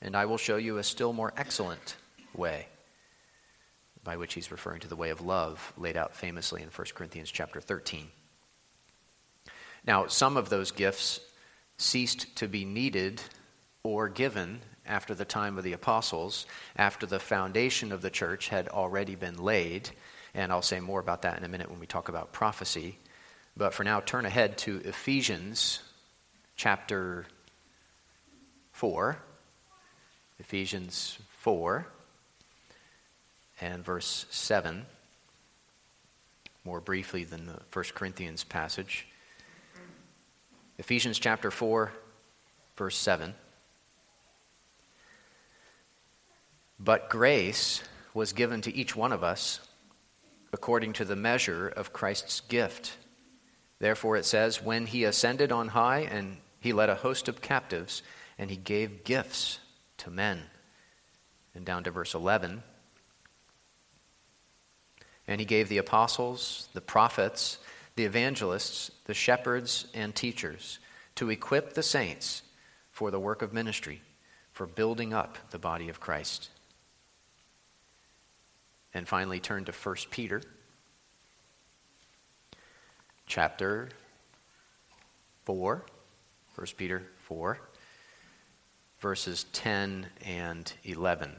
And 0.00 0.16
I 0.16 0.26
will 0.26 0.38
show 0.38 0.56
you 0.56 0.78
a 0.78 0.84
still 0.84 1.12
more 1.12 1.32
excellent 1.36 1.96
way, 2.34 2.66
by 4.04 4.16
which 4.16 4.34
he's 4.34 4.52
referring 4.52 4.80
to 4.80 4.88
the 4.88 4.96
way 4.96 5.10
of 5.10 5.20
love 5.20 5.72
laid 5.76 5.96
out 5.96 6.14
famously 6.14 6.62
in 6.62 6.68
1 6.68 6.86
Corinthians 6.94 7.30
chapter 7.30 7.60
13. 7.60 8.08
Now, 9.86 10.06
some 10.06 10.36
of 10.36 10.50
those 10.50 10.70
gifts 10.70 11.20
ceased 11.78 12.36
to 12.36 12.48
be 12.48 12.64
needed 12.64 13.22
or 13.82 14.08
given 14.08 14.60
after 14.86 15.14
the 15.14 15.24
time 15.24 15.58
of 15.58 15.64
the 15.64 15.72
apostles, 15.72 16.46
after 16.76 17.06
the 17.06 17.18
foundation 17.18 17.92
of 17.92 18.02
the 18.02 18.10
church 18.10 18.48
had 18.48 18.68
already 18.68 19.14
been 19.14 19.36
laid 19.36 19.90
and 20.34 20.52
I'll 20.52 20.62
say 20.62 20.80
more 20.80 21.00
about 21.00 21.22
that 21.22 21.36
in 21.38 21.44
a 21.44 21.48
minute 21.48 21.70
when 21.70 21.80
we 21.80 21.86
talk 21.86 22.08
about 22.08 22.32
prophecy. 22.32 22.98
But 23.56 23.74
for 23.74 23.84
now, 23.84 24.00
turn 24.00 24.24
ahead 24.26 24.58
to 24.58 24.80
Ephesians 24.84 25.80
chapter 26.56 27.26
4. 28.72 29.18
Ephesians 30.40 31.18
4 31.38 31.86
and 33.60 33.84
verse 33.84 34.26
7, 34.30 34.86
more 36.64 36.80
briefly 36.80 37.24
than 37.24 37.46
the 37.46 37.60
1 37.72 37.84
Corinthians 37.94 38.44
passage. 38.44 39.08
Ephesians 40.78 41.18
chapter 41.18 41.50
4, 41.50 41.92
verse 42.76 42.96
7. 42.96 43.34
But 46.78 47.10
grace 47.10 47.82
was 48.14 48.32
given 48.32 48.60
to 48.62 48.74
each 48.74 48.94
one 48.94 49.10
of 49.10 49.24
us 49.24 49.60
according 50.52 50.92
to 50.94 51.04
the 51.04 51.16
measure 51.16 51.68
of 51.68 51.92
Christ's 51.92 52.40
gift. 52.40 52.96
Therefore, 53.80 54.16
it 54.16 54.24
says, 54.24 54.62
When 54.62 54.86
he 54.86 55.02
ascended 55.02 55.50
on 55.50 55.68
high, 55.68 56.00
and 56.00 56.36
he 56.60 56.72
led 56.72 56.88
a 56.88 56.94
host 56.94 57.28
of 57.28 57.42
captives, 57.42 58.02
and 58.38 58.50
he 58.50 58.56
gave 58.56 59.02
gifts 59.02 59.58
to 59.98 60.10
men. 60.10 60.42
And 61.54 61.64
down 61.64 61.84
to 61.84 61.90
verse 61.90 62.14
11. 62.14 62.62
And 65.26 65.40
he 65.40 65.44
gave 65.44 65.68
the 65.68 65.78
apostles, 65.78 66.68
the 66.72 66.80
prophets, 66.80 67.58
the 67.96 68.04
evangelists, 68.04 68.90
the 69.04 69.14
shepherds, 69.14 69.86
and 69.94 70.14
teachers 70.14 70.78
to 71.16 71.30
equip 71.30 71.74
the 71.74 71.82
saints 71.82 72.42
for 72.90 73.10
the 73.10 73.20
work 73.20 73.42
of 73.42 73.52
ministry, 73.52 74.02
for 74.52 74.66
building 74.66 75.12
up 75.12 75.38
the 75.50 75.58
body 75.58 75.88
of 75.88 76.00
Christ 76.00 76.50
and 78.94 79.06
finally 79.06 79.40
turn 79.40 79.64
to 79.64 79.72
1 79.72 79.96
Peter 80.10 80.42
chapter 83.26 83.88
4. 85.44 85.84
1 86.54 86.66
Peter 86.76 87.04
4, 87.18 87.60
verses 89.00 89.44
10 89.52 90.06
and 90.24 90.72
11. 90.84 91.32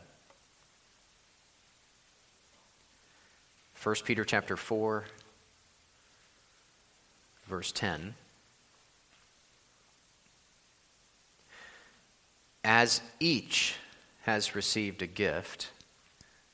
1 3.82 3.96
Peter 4.06 4.26
chapter 4.26 4.58
4, 4.58 5.06
verse 7.48 7.72
10. 7.72 8.14
As 12.64 13.02
each 13.20 13.76
has 14.24 14.54
received 14.54 15.02
a 15.02 15.08
gift, 15.08 15.72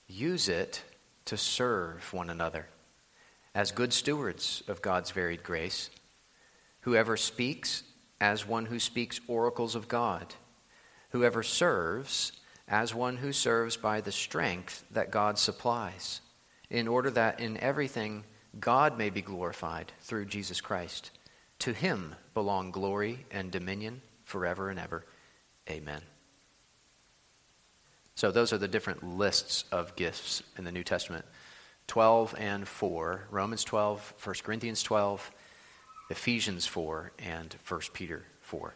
use 0.08 0.48
it 0.48 0.84
to 1.26 1.36
serve 1.36 2.14
one 2.14 2.30
another 2.30 2.68
as 3.56 3.72
good 3.72 3.92
stewards 3.94 4.62
of 4.68 4.82
God's 4.82 5.12
varied 5.12 5.42
grace. 5.42 5.90
Whoever 6.82 7.18
speaks, 7.18 7.84
as 8.22 8.48
one 8.48 8.68
who 8.68 8.80
speaks 8.80 9.20
oracles 9.28 9.76
of 9.76 9.88
God. 9.88 10.36
Whoever 11.16 11.44
serves, 11.44 12.34
as 12.68 12.94
one 12.94 13.16
who 13.16 13.32
serves 13.32 13.78
by 13.78 14.02
the 14.02 14.12
strength 14.12 14.84
that 14.92 15.12
God 15.12 15.40
supplies, 15.40 16.20
in 16.70 16.90
order 16.90 17.10
that 17.10 17.40
in 17.40 17.56
everything 17.56 18.26
God 18.60 18.98
may 18.98 19.10
be 19.10 19.22
glorified 19.22 19.94
through 20.02 20.26
Jesus 20.26 20.60
Christ. 20.60 21.12
To 21.60 21.72
him 21.72 22.16
belong 22.34 22.72
glory 22.72 23.26
and 23.32 23.50
dominion 23.50 24.02
forever 24.26 24.70
and 24.70 24.78
ever. 24.78 25.06
Amen. 25.70 26.02
So, 28.16 28.30
those 28.30 28.52
are 28.52 28.58
the 28.58 28.68
different 28.68 29.02
lists 29.18 29.64
of 29.72 29.96
gifts 29.96 30.44
in 30.58 30.66
the 30.66 30.72
New 30.74 30.84
Testament 30.84 31.24
12 31.88 32.36
and 32.38 32.68
4, 32.68 33.28
Romans 33.32 33.64
12, 33.64 34.16
1 34.22 34.36
Corinthians 34.44 34.84
12, 34.84 35.32
Ephesians 36.10 36.68
4, 36.68 37.14
and 37.20 37.56
1 37.66 37.82
Peter 37.94 38.26
4. 38.42 38.74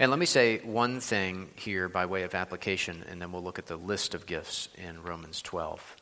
And 0.00 0.10
let 0.10 0.18
me 0.18 0.24
say 0.24 0.60
one 0.60 0.98
thing 1.00 1.50
here 1.56 1.86
by 1.86 2.06
way 2.06 2.22
of 2.22 2.34
application, 2.34 3.04
and 3.10 3.20
then 3.20 3.32
we'll 3.32 3.42
look 3.42 3.58
at 3.58 3.66
the 3.66 3.76
list 3.76 4.14
of 4.14 4.24
gifts 4.24 4.70
in 4.78 5.02
Romans 5.02 5.42
12. 5.42 5.96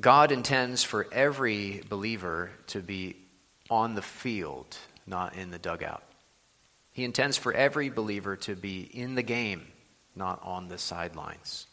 God 0.00 0.32
intends 0.32 0.82
for 0.82 1.06
every 1.12 1.82
believer 1.90 2.52
to 2.68 2.80
be 2.80 3.16
on 3.68 3.96
the 3.96 4.00
field, 4.02 4.78
not 5.06 5.36
in 5.36 5.50
the 5.50 5.58
dugout. 5.58 6.02
He 6.92 7.04
intends 7.04 7.36
for 7.36 7.52
every 7.52 7.90
believer 7.90 8.34
to 8.34 8.56
be 8.56 8.80
in 8.80 9.14
the 9.14 9.22
game, 9.22 9.66
not 10.16 10.40
on 10.42 10.68
the 10.68 10.78
sidelines. 10.78 11.66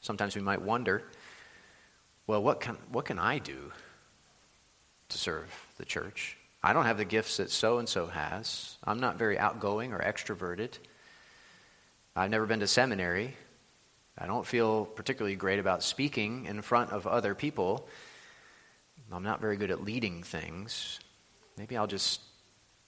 Sometimes 0.00 0.34
we 0.34 0.42
might 0.42 0.62
wonder 0.62 1.04
well, 2.26 2.42
what 2.42 2.60
can, 2.60 2.76
what 2.90 3.04
can 3.04 3.20
I 3.20 3.38
do 3.38 3.72
to 5.10 5.18
serve 5.18 5.68
the 5.78 5.84
church? 5.84 6.36
I 6.62 6.72
don't 6.72 6.84
have 6.84 6.98
the 6.98 7.04
gifts 7.04 7.38
that 7.38 7.50
so 7.50 7.78
and 7.78 7.88
so 7.88 8.06
has. 8.06 8.76
I'm 8.84 9.00
not 9.00 9.16
very 9.16 9.38
outgoing 9.38 9.92
or 9.92 10.00
extroverted. 10.00 10.72
I've 12.14 12.30
never 12.30 12.46
been 12.46 12.60
to 12.60 12.66
seminary. 12.66 13.34
I 14.18 14.26
don't 14.26 14.46
feel 14.46 14.84
particularly 14.84 15.36
great 15.36 15.58
about 15.58 15.82
speaking 15.82 16.44
in 16.44 16.60
front 16.60 16.90
of 16.90 17.06
other 17.06 17.34
people. 17.34 17.88
I'm 19.12 19.22
not 19.22 19.40
very 19.40 19.56
good 19.56 19.70
at 19.70 19.82
leading 19.82 20.22
things. 20.22 21.00
Maybe 21.56 21.76
I'll 21.76 21.86
just 21.86 22.20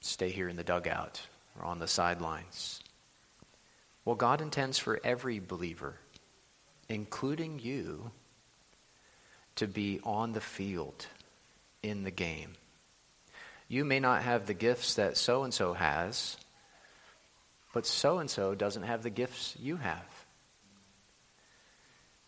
stay 0.01 0.31
here 0.31 0.49
in 0.49 0.57
the 0.57 0.65
dugout 0.65 1.23
or 1.59 1.65
on 1.65 1.79
the 1.79 1.89
sidelines. 1.89 2.81
Well, 4.05 4.17
God 4.17 4.41
intends 4.41 4.79
for 4.79 5.01
every 5.03 5.39
believer, 5.39 5.97
including 6.89 7.59
you, 7.59 8.11
to 9.57 9.67
be 9.67 10.01
on 10.05 10.33
the 10.33 10.41
field 10.41 11.07
in 11.83 12.05
the 12.05 12.11
game. 12.11 12.55
You 13.73 13.87
may 13.87 14.01
not 14.01 14.23
have 14.23 14.45
the 14.45 14.53
gifts 14.53 14.97
that 14.97 15.17
so 15.17 15.45
and 15.45 15.55
so 15.55 15.73
has, 15.73 16.37
but 17.73 17.87
so 17.87 18.19
and 18.19 18.29
so 18.29 18.55
doesn't 18.55 18.83
have 18.83 19.03
the 19.03 19.09
gifts 19.09 19.57
you 19.59 19.77
have. 19.77 20.05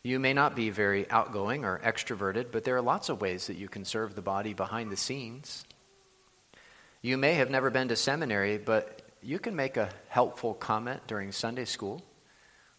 You 0.03 0.19
may 0.19 0.33
not 0.33 0.57
be 0.57 0.71
very 0.71 1.07
outgoing 1.11 1.67
or 1.67 1.81
extroverted, 1.81 2.47
but 2.51 2.65
there 2.65 2.79
are 2.79 2.81
lots 2.81 3.11
of 3.11 3.21
ways 3.21 3.49
that 3.49 3.59
you 3.59 3.69
can 3.69 3.85
serve 3.85 4.15
the 4.15 4.23
body 4.23 4.55
behind 4.55 4.91
the 4.91 4.97
scenes. 4.97 5.67
You 7.03 7.19
may 7.19 7.35
have 7.35 7.51
never 7.51 7.69
been 7.69 7.89
to 7.89 7.97
seminary, 7.97 8.57
but 8.57 9.03
you 9.23 9.39
can 9.39 9.55
make 9.55 9.77
a 9.77 9.91
helpful 10.09 10.55
comment 10.55 11.07
during 11.07 11.31
Sunday 11.31 11.67
school 11.67 12.03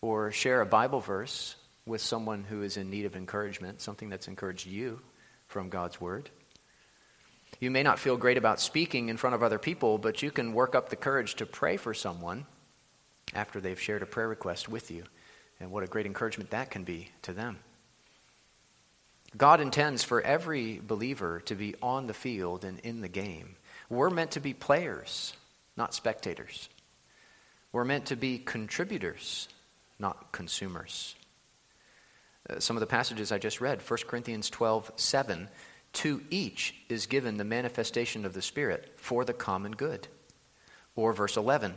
or 0.01 0.31
share 0.31 0.61
a 0.61 0.65
Bible 0.65 1.01
verse 1.01 1.55
with 1.85 2.01
someone 2.01 2.43
who 2.43 2.63
is 2.63 2.77
in 2.77 2.89
need 2.89 3.05
of 3.05 3.15
encouragement, 3.15 3.79
something 3.79 4.09
that's 4.09 4.27
encouraged 4.27 4.65
you 4.65 5.01
from 5.45 5.69
God's 5.69 6.01
Word. 6.01 6.31
You 7.59 7.71
may 7.71 7.83
not 7.83 7.99
feel 7.99 8.17
great 8.17 8.37
about 8.37 8.59
speaking 8.59 9.09
in 9.09 9.17
front 9.17 9.35
of 9.35 9.43
other 9.43 9.59
people, 9.59 9.97
but 9.97 10.21
you 10.21 10.31
can 10.31 10.53
work 10.53 10.75
up 10.75 10.89
the 10.89 10.95
courage 10.95 11.35
to 11.35 11.45
pray 11.45 11.77
for 11.77 11.93
someone 11.93 12.45
after 13.33 13.59
they've 13.59 13.79
shared 13.79 14.01
a 14.01 14.05
prayer 14.05 14.27
request 14.27 14.67
with 14.69 14.91
you. 14.91 15.03
And 15.59 15.71
what 15.71 15.83
a 15.83 15.87
great 15.87 16.05
encouragement 16.05 16.51
that 16.51 16.69
can 16.69 16.83
be 16.83 17.09
to 17.23 17.33
them. 17.33 17.59
God 19.37 19.59
intends 19.59 20.03
for 20.03 20.21
every 20.21 20.79
believer 20.79 21.41
to 21.45 21.55
be 21.55 21.75
on 21.81 22.07
the 22.07 22.13
field 22.13 22.63
and 22.63 22.79
in 22.79 23.01
the 23.01 23.09
game. 23.09 23.55
We're 23.89 24.09
meant 24.09 24.31
to 24.31 24.39
be 24.39 24.53
players, 24.53 25.33
not 25.75 25.93
spectators. 25.93 26.69
We're 27.71 27.83
meant 27.83 28.05
to 28.07 28.15
be 28.15 28.37
contributors, 28.37 29.49
not 29.99 30.31
consumers. 30.31 31.15
Uh, 32.49 32.59
some 32.59 32.77
of 32.77 32.79
the 32.79 32.87
passages 32.87 33.31
I 33.31 33.37
just 33.37 33.59
read 33.59 33.81
1 33.81 33.99
Corinthians 34.07 34.49
12 34.49 34.91
7 34.95 35.49
to 35.95 36.21
each 36.29 36.75
is 36.89 37.05
given 37.05 37.37
the 37.37 37.43
manifestation 37.43 38.25
of 38.25 38.33
the 38.33 38.41
Spirit 38.41 38.93
for 38.97 39.25
the 39.25 39.33
common 39.33 39.71
good. 39.71 40.07
Or 40.95 41.13
verse 41.13 41.37
11 41.37 41.75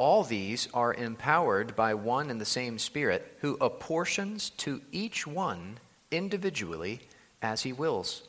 all 0.00 0.24
these 0.24 0.66
are 0.72 0.94
empowered 0.94 1.76
by 1.76 1.92
one 1.92 2.30
and 2.30 2.40
the 2.40 2.46
same 2.46 2.78
Spirit, 2.78 3.36
who 3.42 3.58
apportions 3.60 4.48
to 4.48 4.80
each 4.90 5.26
one 5.26 5.76
individually 6.10 7.00
as 7.42 7.64
he 7.64 7.74
wills. 7.74 8.22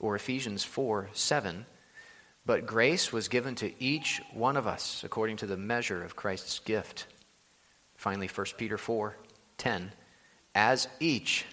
Or 0.00 0.16
Ephesians 0.16 0.64
4 0.64 1.10
7. 1.12 1.66
But 2.44 2.66
grace 2.66 3.12
was 3.12 3.28
given 3.28 3.54
to 3.54 3.72
each 3.80 4.20
one 4.32 4.56
of 4.56 4.66
us 4.66 5.04
according 5.04 5.36
to 5.36 5.46
the 5.46 5.56
measure 5.56 6.02
of 6.02 6.16
Christ's 6.16 6.58
gift. 6.58 7.06
Finally, 7.94 8.26
1 8.26 8.46
Peter 8.58 8.76
4 8.76 9.16
10. 9.58 9.92
As 10.52 10.88
each 10.98 11.44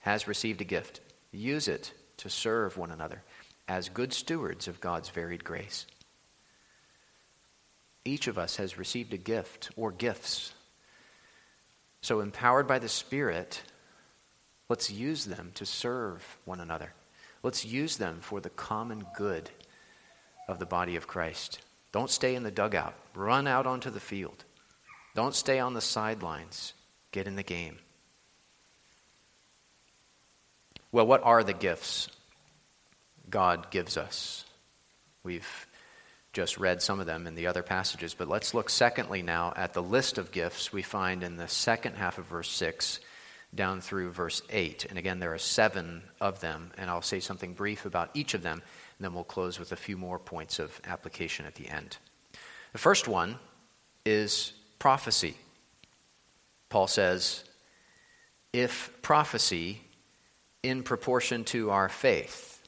has 0.00 0.28
received 0.28 0.60
a 0.60 0.64
gift, 0.64 1.00
use 1.32 1.68
it 1.68 1.94
to 2.24 2.30
serve 2.30 2.78
one 2.78 2.90
another 2.90 3.22
as 3.68 3.90
good 3.90 4.10
stewards 4.14 4.66
of 4.66 4.80
God's 4.80 5.10
varied 5.10 5.44
grace. 5.44 5.84
Each 8.02 8.28
of 8.28 8.38
us 8.38 8.56
has 8.56 8.78
received 8.78 9.12
a 9.12 9.18
gift 9.18 9.70
or 9.76 9.92
gifts. 9.92 10.54
So, 12.00 12.20
empowered 12.20 12.66
by 12.66 12.78
the 12.78 12.88
Spirit, 12.88 13.62
let's 14.70 14.90
use 14.90 15.26
them 15.26 15.52
to 15.56 15.66
serve 15.66 16.38
one 16.46 16.60
another. 16.60 16.94
Let's 17.42 17.66
use 17.66 17.98
them 17.98 18.20
for 18.22 18.40
the 18.40 18.48
common 18.48 19.04
good 19.14 19.50
of 20.48 20.58
the 20.58 20.66
body 20.66 20.96
of 20.96 21.06
Christ. 21.06 21.58
Don't 21.92 22.08
stay 22.08 22.34
in 22.34 22.42
the 22.42 22.50
dugout, 22.50 22.94
run 23.14 23.46
out 23.46 23.66
onto 23.66 23.90
the 23.90 24.00
field. 24.00 24.46
Don't 25.14 25.34
stay 25.34 25.58
on 25.58 25.74
the 25.74 25.82
sidelines, 25.82 26.72
get 27.12 27.26
in 27.26 27.36
the 27.36 27.42
game. 27.42 27.76
Well, 30.94 31.08
what 31.08 31.24
are 31.24 31.42
the 31.42 31.54
gifts 31.54 32.06
God 33.28 33.72
gives 33.72 33.96
us? 33.96 34.44
We've 35.24 35.66
just 36.32 36.56
read 36.56 36.82
some 36.82 37.00
of 37.00 37.06
them 37.06 37.26
in 37.26 37.34
the 37.34 37.48
other 37.48 37.64
passages. 37.64 38.14
But 38.14 38.28
let's 38.28 38.54
look, 38.54 38.70
secondly, 38.70 39.20
now 39.20 39.52
at 39.56 39.72
the 39.72 39.82
list 39.82 40.18
of 40.18 40.30
gifts 40.30 40.72
we 40.72 40.82
find 40.82 41.24
in 41.24 41.36
the 41.36 41.48
second 41.48 41.96
half 41.96 42.18
of 42.18 42.26
verse 42.26 42.48
6 42.48 43.00
down 43.52 43.80
through 43.80 44.12
verse 44.12 44.40
8. 44.50 44.86
And 44.88 44.96
again, 44.96 45.18
there 45.18 45.34
are 45.34 45.38
seven 45.38 46.04
of 46.20 46.38
them, 46.38 46.70
and 46.78 46.88
I'll 46.88 47.02
say 47.02 47.18
something 47.18 47.54
brief 47.54 47.86
about 47.86 48.10
each 48.14 48.34
of 48.34 48.42
them, 48.42 48.62
and 48.62 49.04
then 49.04 49.14
we'll 49.14 49.24
close 49.24 49.58
with 49.58 49.72
a 49.72 49.76
few 49.76 49.96
more 49.96 50.20
points 50.20 50.60
of 50.60 50.80
application 50.86 51.44
at 51.44 51.56
the 51.56 51.68
end. 51.68 51.96
The 52.70 52.78
first 52.78 53.08
one 53.08 53.40
is 54.04 54.52
prophecy. 54.78 55.34
Paul 56.68 56.86
says, 56.86 57.42
if 58.52 58.92
prophecy 59.02 59.80
in 60.64 60.82
proportion 60.82 61.44
to 61.44 61.70
our 61.70 61.88
faith, 61.88 62.62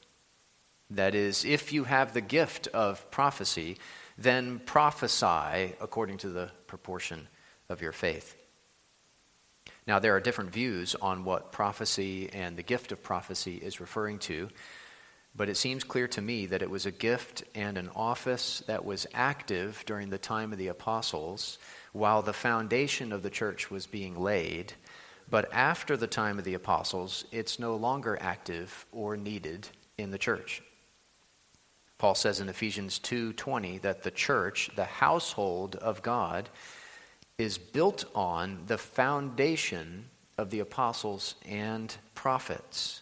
that 0.91 1.15
is, 1.15 1.43
if 1.43 1.73
you 1.73 1.83
have 1.83 2.13
the 2.13 2.21
gift 2.21 2.67
of 2.67 3.09
prophecy, 3.11 3.77
then 4.17 4.59
prophesy 4.59 5.73
according 5.81 6.17
to 6.19 6.29
the 6.29 6.49
proportion 6.67 7.27
of 7.69 7.81
your 7.81 7.91
faith. 7.91 8.35
Now, 9.85 9.99
there 9.99 10.15
are 10.15 10.19
different 10.19 10.51
views 10.51 10.95
on 10.95 11.23
what 11.23 11.51
prophecy 11.51 12.29
and 12.31 12.55
the 12.55 12.63
gift 12.63 12.91
of 12.91 13.03
prophecy 13.03 13.55
is 13.55 13.79
referring 13.79 14.19
to, 14.19 14.49
but 15.35 15.49
it 15.49 15.57
seems 15.57 15.83
clear 15.83 16.07
to 16.09 16.21
me 16.21 16.45
that 16.47 16.61
it 16.61 16.69
was 16.69 16.85
a 16.85 16.91
gift 16.91 17.43
and 17.55 17.77
an 17.77 17.89
office 17.95 18.63
that 18.67 18.85
was 18.85 19.07
active 19.13 19.83
during 19.85 20.09
the 20.09 20.17
time 20.17 20.51
of 20.51 20.57
the 20.57 20.67
apostles 20.67 21.57
while 21.93 22.21
the 22.21 22.33
foundation 22.33 23.11
of 23.11 23.23
the 23.23 23.29
church 23.29 23.71
was 23.71 23.87
being 23.87 24.19
laid. 24.19 24.73
But 25.29 25.51
after 25.53 25.97
the 25.97 26.07
time 26.07 26.39
of 26.39 26.45
the 26.45 26.53
apostles, 26.53 27.25
it's 27.31 27.59
no 27.59 27.75
longer 27.75 28.17
active 28.21 28.85
or 28.91 29.17
needed 29.17 29.67
in 29.97 30.11
the 30.11 30.17
church. 30.17 30.61
Paul 31.97 32.15
says 32.15 32.39
in 32.39 32.47
Ephesians 32.47 32.99
2:20 32.99 33.79
that 33.79 34.03
the 34.03 34.11
church, 34.11 34.69
the 34.75 34.85
household 34.85 35.75
of 35.77 36.01
God, 36.01 36.49
is 37.37 37.57
built 37.57 38.05
on 38.15 38.63
the 38.67 38.77
foundation 38.77 40.09
of 40.37 40.49
the 40.49 40.59
apostles 40.59 41.35
and 41.45 41.95
prophets. 42.13 43.01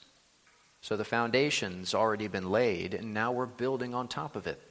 So 0.82 0.96
the 0.96 1.04
foundation's 1.04 1.94
already 1.94 2.28
been 2.28 2.50
laid 2.50 2.94
and 2.94 3.14
now 3.14 3.32
we're 3.32 3.46
building 3.46 3.94
on 3.94 4.08
top 4.08 4.36
of 4.36 4.48
it. 4.48 4.62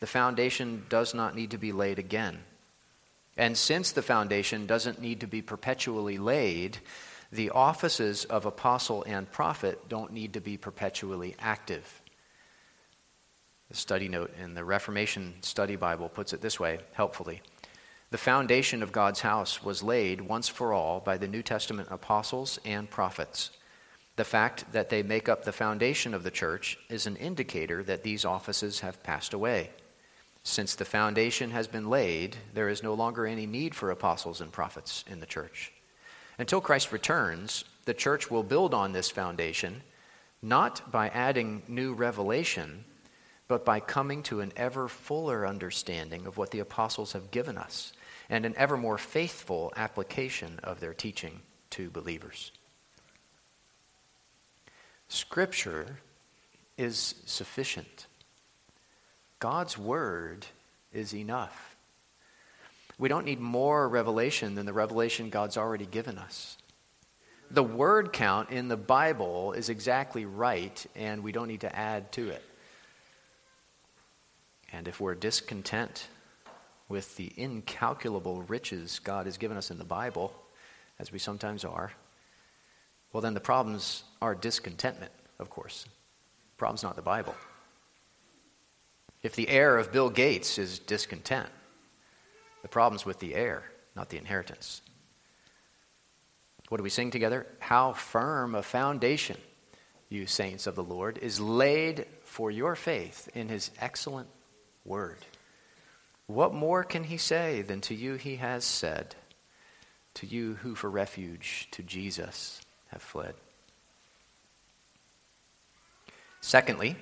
The 0.00 0.06
foundation 0.06 0.84
does 0.88 1.14
not 1.14 1.34
need 1.34 1.50
to 1.52 1.58
be 1.58 1.72
laid 1.72 1.98
again. 1.98 2.44
And 3.36 3.56
since 3.56 3.92
the 3.92 4.02
foundation 4.02 4.66
doesn't 4.66 5.00
need 5.00 5.20
to 5.20 5.26
be 5.26 5.42
perpetually 5.42 6.18
laid, 6.18 6.78
the 7.30 7.50
offices 7.50 8.24
of 8.24 8.46
apostle 8.46 9.02
and 9.06 9.30
prophet 9.30 9.88
don't 9.88 10.12
need 10.12 10.32
to 10.34 10.40
be 10.40 10.56
perpetually 10.56 11.34
active. 11.38 12.02
The 13.68 13.76
study 13.76 14.08
note 14.08 14.32
in 14.42 14.54
the 14.54 14.64
Reformation 14.64 15.34
Study 15.42 15.76
Bible 15.76 16.08
puts 16.08 16.32
it 16.32 16.40
this 16.40 16.60
way, 16.60 16.78
helpfully. 16.92 17.42
The 18.10 18.18
foundation 18.18 18.82
of 18.82 18.92
God's 18.92 19.20
house 19.20 19.62
was 19.62 19.82
laid 19.82 20.20
once 20.20 20.48
for 20.48 20.72
all 20.72 21.00
by 21.00 21.18
the 21.18 21.26
New 21.26 21.42
Testament 21.42 21.88
apostles 21.90 22.60
and 22.64 22.88
prophets. 22.88 23.50
The 24.14 24.24
fact 24.24 24.72
that 24.72 24.88
they 24.88 25.02
make 25.02 25.28
up 25.28 25.44
the 25.44 25.52
foundation 25.52 26.14
of 26.14 26.22
the 26.22 26.30
church 26.30 26.78
is 26.88 27.06
an 27.06 27.16
indicator 27.16 27.82
that 27.82 28.04
these 28.04 28.24
offices 28.24 28.80
have 28.80 29.02
passed 29.02 29.34
away. 29.34 29.70
Since 30.46 30.76
the 30.76 30.84
foundation 30.84 31.50
has 31.50 31.66
been 31.66 31.90
laid, 31.90 32.36
there 32.54 32.68
is 32.68 32.80
no 32.80 32.94
longer 32.94 33.26
any 33.26 33.46
need 33.46 33.74
for 33.74 33.90
apostles 33.90 34.40
and 34.40 34.52
prophets 34.52 35.04
in 35.08 35.18
the 35.18 35.26
church. 35.26 35.72
Until 36.38 36.60
Christ 36.60 36.92
returns, 36.92 37.64
the 37.84 37.92
church 37.92 38.30
will 38.30 38.44
build 38.44 38.72
on 38.72 38.92
this 38.92 39.10
foundation, 39.10 39.82
not 40.40 40.92
by 40.92 41.08
adding 41.08 41.62
new 41.66 41.94
revelation, 41.94 42.84
but 43.48 43.64
by 43.64 43.80
coming 43.80 44.22
to 44.22 44.40
an 44.40 44.52
ever 44.56 44.86
fuller 44.86 45.44
understanding 45.44 46.26
of 46.26 46.38
what 46.38 46.52
the 46.52 46.60
apostles 46.60 47.12
have 47.12 47.32
given 47.32 47.58
us 47.58 47.92
and 48.30 48.46
an 48.46 48.54
ever 48.56 48.76
more 48.76 48.98
faithful 48.98 49.72
application 49.74 50.60
of 50.62 50.78
their 50.78 50.94
teaching 50.94 51.40
to 51.70 51.90
believers. 51.90 52.52
Scripture 55.08 55.98
is 56.78 57.16
sufficient. 57.26 58.06
God's 59.38 59.76
word 59.76 60.46
is 60.92 61.14
enough. 61.14 61.76
We 62.98 63.08
don't 63.08 63.26
need 63.26 63.40
more 63.40 63.88
revelation 63.88 64.54
than 64.54 64.64
the 64.64 64.72
revelation 64.72 65.28
God's 65.28 65.56
already 65.56 65.86
given 65.86 66.16
us. 66.16 66.56
The 67.50 67.62
word 67.62 68.12
count 68.12 68.50
in 68.50 68.68
the 68.68 68.76
Bible 68.76 69.52
is 69.52 69.68
exactly 69.68 70.24
right, 70.24 70.84
and 70.96 71.22
we 71.22 71.32
don't 71.32 71.48
need 71.48 71.60
to 71.60 71.76
add 71.76 72.10
to 72.12 72.30
it. 72.30 72.42
And 74.72 74.88
if 74.88 75.00
we're 75.00 75.14
discontent 75.14 76.08
with 76.88 77.16
the 77.16 77.32
incalculable 77.36 78.42
riches 78.42 78.98
God 78.98 79.26
has 79.26 79.36
given 79.36 79.56
us 79.56 79.70
in 79.70 79.78
the 79.78 79.84
Bible, 79.84 80.34
as 80.98 81.12
we 81.12 81.18
sometimes 81.18 81.64
are, 81.64 81.92
well, 83.12 83.20
then 83.20 83.34
the 83.34 83.40
problems 83.40 84.02
are 84.20 84.34
discontentment, 84.34 85.12
of 85.38 85.50
course. 85.50 85.84
The 85.84 86.58
problem's 86.58 86.82
not 86.82 86.96
the 86.96 87.02
Bible. 87.02 87.34
If 89.26 89.34
the 89.34 89.48
heir 89.48 89.76
of 89.76 89.90
Bill 89.90 90.08
Gates 90.08 90.56
is 90.56 90.78
discontent, 90.78 91.48
the 92.62 92.68
problem's 92.68 93.04
with 93.04 93.18
the 93.18 93.34
heir, 93.34 93.64
not 93.96 94.08
the 94.08 94.18
inheritance. 94.18 94.82
What 96.68 96.76
do 96.76 96.84
we 96.84 96.90
sing 96.90 97.10
together? 97.10 97.44
How 97.58 97.92
firm 97.92 98.54
a 98.54 98.62
foundation, 98.62 99.36
you 100.08 100.28
saints 100.28 100.68
of 100.68 100.76
the 100.76 100.84
Lord, 100.84 101.18
is 101.18 101.40
laid 101.40 102.06
for 102.22 102.52
your 102.52 102.76
faith 102.76 103.28
in 103.34 103.48
his 103.48 103.72
excellent 103.80 104.28
word. 104.84 105.18
What 106.28 106.54
more 106.54 106.84
can 106.84 107.02
he 107.02 107.16
say 107.16 107.62
than 107.62 107.80
to 107.80 107.96
you 107.96 108.14
he 108.14 108.36
has 108.36 108.64
said, 108.64 109.16
to 110.14 110.26
you 110.28 110.54
who 110.62 110.76
for 110.76 110.88
refuge 110.88 111.66
to 111.72 111.82
Jesus 111.82 112.60
have 112.92 113.02
fled? 113.02 113.34
Secondly, 116.40 116.94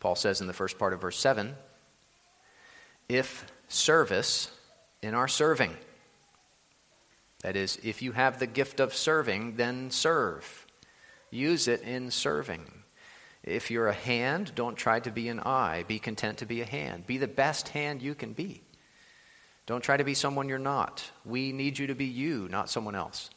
Paul 0.00 0.16
says 0.16 0.40
in 0.40 0.46
the 0.46 0.52
first 0.52 0.78
part 0.78 0.92
of 0.92 1.00
verse 1.00 1.18
7 1.18 1.54
if 3.08 3.46
service 3.68 4.50
in 5.02 5.14
our 5.14 5.28
serving, 5.28 5.76
that 7.42 7.56
is, 7.56 7.78
if 7.82 8.02
you 8.02 8.12
have 8.12 8.38
the 8.38 8.46
gift 8.46 8.80
of 8.80 8.94
serving, 8.94 9.56
then 9.56 9.90
serve. 9.90 10.66
Use 11.30 11.68
it 11.68 11.82
in 11.82 12.10
serving. 12.10 12.66
If 13.42 13.70
you're 13.70 13.88
a 13.88 13.94
hand, 13.94 14.52
don't 14.54 14.76
try 14.76 15.00
to 15.00 15.10
be 15.10 15.28
an 15.28 15.40
eye. 15.40 15.84
Be 15.88 15.98
content 15.98 16.38
to 16.38 16.46
be 16.46 16.60
a 16.60 16.66
hand. 16.66 17.06
Be 17.06 17.18
the 17.18 17.26
best 17.26 17.70
hand 17.70 18.02
you 18.02 18.14
can 18.14 18.32
be. 18.32 18.62
Don't 19.66 19.82
try 19.82 19.96
to 19.96 20.04
be 20.04 20.14
someone 20.14 20.48
you're 20.48 20.58
not. 20.58 21.10
We 21.24 21.52
need 21.52 21.78
you 21.78 21.86
to 21.86 21.94
be 21.94 22.04
you, 22.04 22.48
not 22.50 22.68
someone 22.68 22.94
else. 22.94 23.30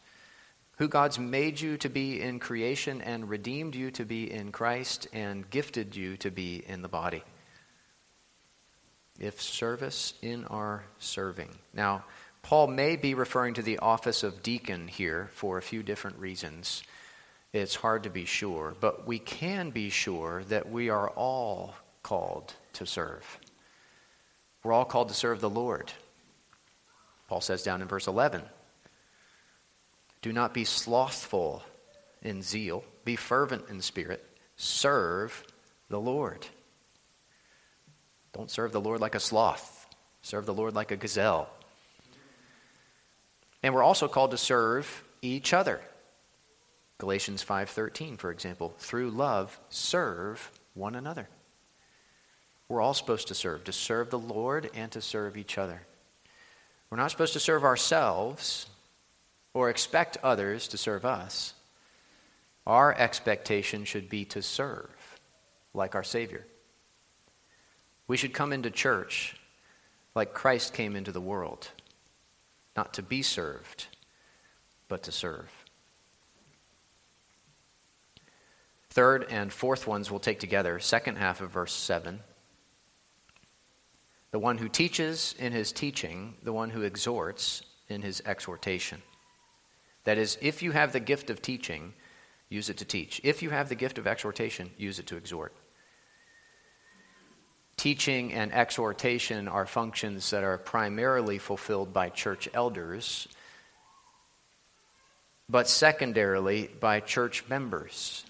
Who 0.78 0.88
God's 0.88 1.20
made 1.20 1.62
you 1.62 1.78
to 1.78 1.90
be 1.90 2.22
in 2.22 2.40
creation 2.40 3.02
and 3.02 3.30
redeemed 3.30 3.76
you 3.76 3.92
to 3.92 4.06
be 4.06 4.32
in 4.32 4.52
Christ 4.52 5.08
and 5.14 5.50
gifted 5.50 5.96
you 5.96 6.18
to 6.18 6.32
be 6.32 6.64
in 6.68 6.82
the 6.82 6.88
body. 6.88 7.24
If 9.20 9.42
service 9.42 10.16
in 10.22 10.46
our 10.46 10.84
serving. 10.98 11.50
Now, 11.74 12.06
Paul 12.42 12.68
may 12.68 12.96
be 12.96 13.14
referring 13.14 13.54
to 13.54 13.62
the 13.62 13.80
office 13.80 14.24
of 14.24 14.44
deacon 14.44 14.88
here 14.88 15.30
for 15.34 15.58
a 15.58 15.62
few 15.62 15.84
different 15.84 16.18
reasons 16.18 16.84
it's 17.54 17.76
hard 17.76 18.04
to 18.04 18.10
be 18.10 18.26
sure, 18.26 18.76
but 18.80 19.06
we 19.06 19.20
can 19.20 19.70
be 19.70 19.92
sure 19.92 20.44
that 20.46 20.72
we 20.72 20.90
are 20.90 21.10
all 21.10 21.76
called 22.02 22.54
to 22.74 22.88
serve. 22.88 23.40
We're 24.64 24.74
all 24.74 24.86
called 24.86 25.10
to 25.10 25.14
serve 25.14 25.40
the 25.40 25.52
Lord. 25.52 25.94
Paul 27.30 27.42
says 27.42 27.62
down 27.62 27.84
in 27.84 27.88
verse 27.88 28.08
11 28.08 28.42
Do 30.24 30.32
not 30.32 30.54
be 30.54 30.64
slothful 30.64 31.64
in 32.22 32.42
zeal, 32.42 32.86
be 33.04 33.18
fervent 33.18 33.70
in 33.70 33.82
spirit, 33.82 34.26
serve 34.56 35.44
the 35.90 36.00
Lord. 36.00 36.48
Don't 38.32 38.50
serve 38.50 38.72
the 38.72 38.80
Lord 38.80 39.02
like 39.02 39.16
a 39.16 39.20
sloth, 39.20 39.86
serve 40.22 40.46
the 40.46 40.54
Lord 40.54 40.74
like 40.76 40.92
a 40.92 40.96
gazelle. 40.96 41.50
And 43.62 43.76
we're 43.76 43.84
also 43.84 44.08
called 44.08 44.32
to 44.32 44.38
serve 44.38 45.04
each 45.22 45.54
other. 45.54 45.82
Galatians 47.00 47.44
5:13 47.44 48.18
for 48.18 48.32
example, 48.32 48.76
through 48.78 49.12
love 49.12 49.60
serve 49.68 50.52
one 50.74 50.96
another. 50.96 51.28
We're 52.70 52.82
all 52.82 52.94
supposed 52.94 53.28
to 53.28 53.36
serve, 53.36 53.66
to 53.66 53.74
serve 53.74 54.10
the 54.10 54.20
Lord 54.20 54.72
and 54.74 54.90
to 54.94 55.02
serve 55.02 55.36
each 55.36 55.58
other. 55.58 55.86
We're 56.90 56.98
not 56.98 57.12
supposed 57.12 57.34
to 57.34 57.42
serve 57.42 57.66
ourselves 57.66 58.68
or 59.54 59.70
expect 59.70 60.18
others 60.24 60.68
to 60.70 60.78
serve 60.78 61.06
us. 61.06 61.54
Our 62.66 62.94
expectation 62.98 63.86
should 63.86 64.10
be 64.10 64.26
to 64.26 64.42
serve 64.42 65.20
like 65.74 65.96
our 65.96 66.04
Savior. 66.04 66.46
We 68.08 68.18
should 68.18 68.34
come 68.34 68.54
into 68.54 68.72
church 68.72 69.36
like 70.16 70.34
Christ 70.34 70.74
came 70.74 70.96
into 70.96 71.12
the 71.12 71.22
world, 71.22 71.70
not 72.76 72.94
to 72.96 73.02
be 73.02 73.22
served, 73.22 73.88
but 74.88 75.04
to 75.04 75.12
serve. 75.12 75.50
Third 78.90 79.26
and 79.30 79.52
fourth 79.52 79.88
ones 79.88 80.12
we'll 80.12 80.20
take 80.20 80.40
together, 80.40 80.80
second 80.80 81.16
half 81.16 81.42
of 81.42 81.50
verse 81.50 81.74
7. 81.74 82.20
The 84.30 84.40
one 84.40 84.60
who 84.60 84.70
teaches 84.70 85.34
in 85.40 85.52
his 85.52 85.72
teaching, 85.72 86.36
the 86.44 86.54
one 86.54 86.70
who 86.70 86.84
exhorts 86.84 87.64
in 87.90 88.04
his 88.04 88.22
exhortation. 88.26 89.02
That 90.04 90.18
is, 90.18 90.38
if 90.42 90.62
you 90.62 90.72
have 90.72 90.92
the 90.92 91.00
gift 91.00 91.30
of 91.30 91.42
teaching, 91.42 91.94
use 92.50 92.70
it 92.70 92.78
to 92.78 92.86
teach. 92.86 93.22
If 93.24 93.42
you 93.42 93.50
have 93.52 93.70
the 93.70 93.76
gift 93.76 93.98
of 93.98 94.08
exhortation, 94.08 94.72
use 94.78 95.00
it 95.00 95.08
to 95.08 95.18
exhort. 95.18 95.54
Teaching 97.78 98.34
and 98.34 98.54
exhortation 98.54 99.48
are 99.48 99.66
functions 99.66 100.30
that 100.30 100.44
are 100.44 100.58
primarily 100.58 101.38
fulfilled 101.38 101.94
by 101.94 102.10
church 102.10 102.48
elders, 102.54 103.28
but 105.50 105.68
secondarily 105.68 106.70
by 106.80 107.00
church 107.00 107.44
members 107.50 108.26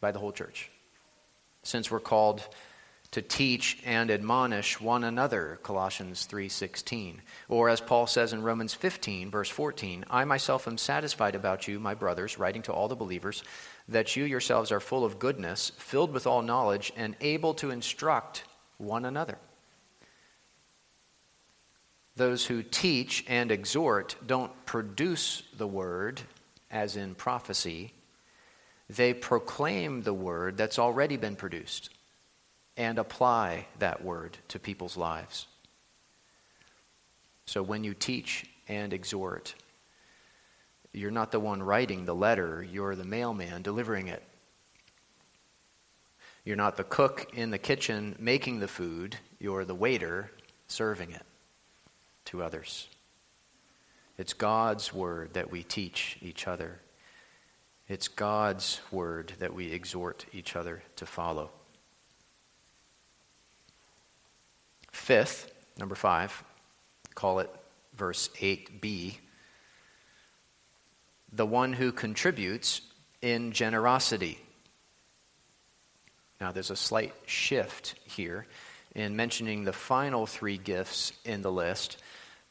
by 0.00 0.12
the 0.12 0.18
whole 0.18 0.32
church. 0.32 0.70
Since 1.62 1.90
we're 1.90 2.00
called 2.00 2.42
to 3.10 3.22
teach 3.22 3.78
and 3.84 4.10
admonish 4.10 4.80
one 4.80 5.04
another 5.04 5.58
colossians 5.62 6.26
3.16 6.30 7.16
or 7.48 7.68
as 7.68 7.80
paul 7.80 8.06
says 8.06 8.32
in 8.32 8.42
romans 8.42 8.74
15 8.74 9.30
verse 9.30 9.48
14 9.48 10.04
i 10.10 10.24
myself 10.24 10.68
am 10.68 10.78
satisfied 10.78 11.34
about 11.34 11.66
you 11.66 11.80
my 11.80 11.94
brothers 11.94 12.38
writing 12.38 12.62
to 12.62 12.72
all 12.72 12.88
the 12.88 12.94
believers 12.94 13.42
that 13.88 14.14
you 14.16 14.24
yourselves 14.24 14.70
are 14.70 14.80
full 14.80 15.04
of 15.04 15.18
goodness 15.18 15.72
filled 15.78 16.12
with 16.12 16.26
all 16.26 16.42
knowledge 16.42 16.92
and 16.96 17.16
able 17.20 17.54
to 17.54 17.70
instruct 17.70 18.44
one 18.78 19.04
another. 19.04 19.38
Those 22.16 22.46
who 22.46 22.62
teach 22.62 23.24
and 23.28 23.50
exhort 23.50 24.16
don't 24.26 24.52
produce 24.66 25.42
the 25.56 25.66
word 25.66 26.20
as 26.70 26.96
in 26.96 27.14
prophecy. 27.14 27.92
They 28.90 29.14
proclaim 29.14 30.02
the 30.02 30.14
word 30.14 30.56
that's 30.56 30.78
already 30.78 31.16
been 31.16 31.36
produced 31.36 31.90
and 32.78 32.98
apply 32.98 33.66
that 33.80 34.02
word 34.04 34.38
to 34.46 34.58
people's 34.58 34.96
lives. 34.96 35.48
So 37.44 37.60
when 37.60 37.82
you 37.82 37.92
teach 37.92 38.46
and 38.68 38.92
exhort, 38.92 39.54
you're 40.92 41.10
not 41.10 41.32
the 41.32 41.40
one 41.40 41.62
writing 41.62 42.04
the 42.04 42.14
letter, 42.14 42.62
you're 42.62 42.94
the 42.94 43.04
mailman 43.04 43.62
delivering 43.62 44.06
it. 44.06 44.22
You're 46.44 46.56
not 46.56 46.76
the 46.76 46.84
cook 46.84 47.32
in 47.34 47.50
the 47.50 47.58
kitchen 47.58 48.14
making 48.18 48.60
the 48.60 48.68
food, 48.68 49.16
you're 49.40 49.64
the 49.64 49.74
waiter 49.74 50.30
serving 50.68 51.10
it 51.10 51.26
to 52.26 52.42
others. 52.42 52.88
It's 54.16 54.32
God's 54.32 54.94
word 54.94 55.34
that 55.34 55.50
we 55.50 55.64
teach 55.64 56.16
each 56.22 56.46
other. 56.46 56.80
It's 57.88 58.06
God's 58.06 58.80
word 58.92 59.32
that 59.40 59.52
we 59.52 59.72
exhort 59.72 60.26
each 60.32 60.54
other 60.54 60.82
to 60.96 61.06
follow. 61.06 61.50
Fifth, 64.98 65.50
number 65.78 65.94
five, 65.94 66.44
call 67.14 67.38
it 67.38 67.50
verse 67.94 68.28
8b. 68.40 69.16
The 71.32 71.46
one 71.46 71.72
who 71.72 71.92
contributes 71.92 72.82
in 73.22 73.52
generosity. 73.52 74.38
Now, 76.42 76.52
there's 76.52 76.70
a 76.70 76.76
slight 76.76 77.14
shift 77.24 77.94
here 78.04 78.46
in 78.94 79.16
mentioning 79.16 79.64
the 79.64 79.72
final 79.72 80.26
three 80.26 80.58
gifts 80.58 81.12
in 81.24 81.40
the 81.40 81.52
list. 81.52 81.96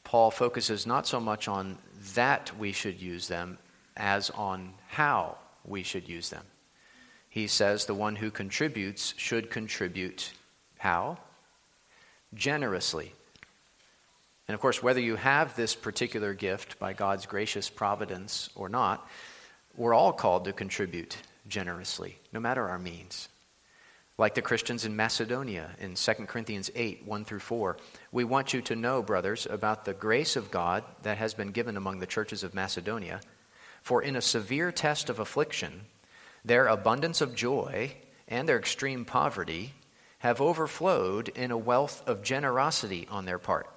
Paul 0.02 0.32
focuses 0.32 0.84
not 0.84 1.06
so 1.06 1.20
much 1.20 1.46
on 1.46 1.78
that 2.14 2.50
we 2.58 2.72
should 2.72 3.00
use 3.00 3.28
them 3.28 3.58
as 3.96 4.30
on 4.30 4.74
how 4.88 5.38
we 5.64 5.84
should 5.84 6.08
use 6.08 6.30
them. 6.30 6.44
He 7.28 7.46
says 7.46 7.84
the 7.84 7.94
one 7.94 8.16
who 8.16 8.32
contributes 8.32 9.14
should 9.16 9.48
contribute 9.48 10.32
how? 10.78 11.18
Generously. 12.34 13.14
And 14.46 14.54
of 14.54 14.60
course, 14.60 14.82
whether 14.82 15.00
you 15.00 15.16
have 15.16 15.56
this 15.56 15.74
particular 15.74 16.32
gift 16.32 16.78
by 16.78 16.94
God's 16.94 17.26
gracious 17.26 17.68
providence 17.68 18.48
or 18.54 18.68
not, 18.68 19.06
we're 19.76 19.94
all 19.94 20.12
called 20.12 20.44
to 20.46 20.52
contribute 20.52 21.16
generously, 21.46 22.18
no 22.32 22.40
matter 22.40 22.68
our 22.68 22.78
means. 22.78 23.28
Like 24.16 24.34
the 24.34 24.42
Christians 24.42 24.84
in 24.84 24.96
Macedonia 24.96 25.70
in 25.78 25.94
2 25.94 26.12
Corinthians 26.26 26.70
8 26.74 27.06
1 27.06 27.24
through 27.24 27.38
4, 27.38 27.76
we 28.10 28.24
want 28.24 28.52
you 28.52 28.60
to 28.62 28.74
know, 28.74 29.00
brothers, 29.00 29.46
about 29.48 29.84
the 29.84 29.94
grace 29.94 30.34
of 30.34 30.50
God 30.50 30.82
that 31.02 31.18
has 31.18 31.34
been 31.34 31.52
given 31.52 31.76
among 31.76 32.00
the 32.00 32.06
churches 32.06 32.42
of 32.42 32.54
Macedonia. 32.54 33.20
For 33.82 34.02
in 34.02 34.16
a 34.16 34.20
severe 34.20 34.72
test 34.72 35.08
of 35.08 35.20
affliction, 35.20 35.82
their 36.44 36.66
abundance 36.66 37.20
of 37.20 37.36
joy 37.36 37.94
and 38.26 38.48
their 38.48 38.58
extreme 38.58 39.04
poverty 39.04 39.72
have 40.18 40.40
overflowed 40.40 41.28
in 41.28 41.50
a 41.50 41.58
wealth 41.58 42.02
of 42.06 42.22
generosity 42.22 43.06
on 43.10 43.24
their 43.24 43.38
part. 43.38 43.68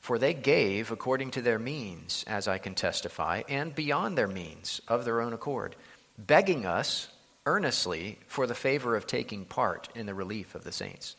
For 0.00 0.18
they 0.18 0.34
gave 0.34 0.90
according 0.90 1.32
to 1.32 1.42
their 1.42 1.58
means, 1.58 2.24
as 2.26 2.48
I 2.48 2.58
can 2.58 2.74
testify, 2.74 3.42
and 3.48 3.74
beyond 3.74 4.16
their 4.16 4.28
means 4.28 4.80
of 4.88 5.04
their 5.04 5.20
own 5.20 5.32
accord, 5.32 5.76
begging 6.16 6.66
us 6.66 7.08
earnestly 7.46 8.18
for 8.26 8.46
the 8.46 8.54
favor 8.54 8.96
of 8.96 9.06
taking 9.06 9.44
part 9.44 9.88
in 9.94 10.06
the 10.06 10.14
relief 10.14 10.54
of 10.54 10.64
the 10.64 10.72
saints. 10.72 11.16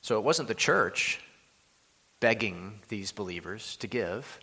So 0.00 0.18
it 0.18 0.24
wasn't 0.24 0.48
the 0.48 0.54
church 0.54 1.20
begging 2.20 2.80
these 2.88 3.12
believers 3.12 3.76
to 3.76 3.86
give, 3.86 4.40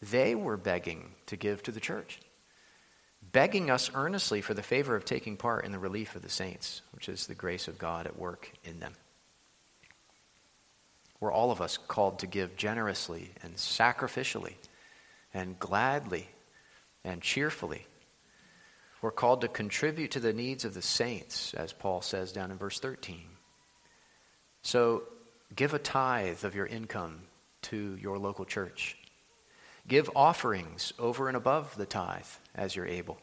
they 0.00 0.34
were 0.34 0.56
begging 0.56 1.14
to 1.26 1.36
give 1.36 1.62
to 1.62 1.70
the 1.70 1.80
church, 1.80 2.18
begging 3.30 3.70
us 3.70 3.90
earnestly 3.94 4.40
for 4.40 4.54
the 4.54 4.62
favor 4.62 4.96
of 4.96 5.04
taking 5.04 5.36
part 5.36 5.64
in 5.64 5.72
the 5.72 5.78
relief 5.78 6.16
of 6.16 6.22
the 6.22 6.28
saints, 6.28 6.82
which 6.92 7.08
is 7.08 7.26
the 7.26 7.34
grace 7.34 7.68
of 7.68 7.78
God 7.78 8.06
at 8.06 8.18
work 8.18 8.50
in 8.64 8.80
them. 8.80 8.94
We're 11.20 11.32
all 11.32 11.52
of 11.52 11.60
us 11.60 11.78
called 11.78 12.18
to 12.18 12.26
give 12.26 12.56
generously 12.56 13.30
and 13.42 13.54
sacrificially 13.54 14.54
and 15.32 15.58
gladly 15.58 16.28
and 17.04 17.22
cheerfully. 17.22 17.86
We're 19.00 19.12
called 19.12 19.40
to 19.42 19.48
contribute 19.48 20.12
to 20.12 20.20
the 20.20 20.32
needs 20.32 20.64
of 20.64 20.74
the 20.74 20.82
saints, 20.82 21.54
as 21.54 21.72
Paul 21.72 22.02
says 22.02 22.32
down 22.32 22.50
in 22.50 22.56
verse 22.56 22.80
13. 22.80 23.22
So 24.62 25.04
give 25.54 25.74
a 25.74 25.78
tithe 25.78 26.44
of 26.44 26.54
your 26.54 26.66
income 26.66 27.22
to 27.62 27.96
your 28.00 28.18
local 28.18 28.44
church. 28.44 28.96
Give 29.86 30.08
offerings 30.14 30.92
over 30.98 31.28
and 31.28 31.36
above 31.36 31.76
the 31.76 31.86
tithe 31.86 32.26
as 32.54 32.76
you're 32.76 32.86
able. 32.86 33.18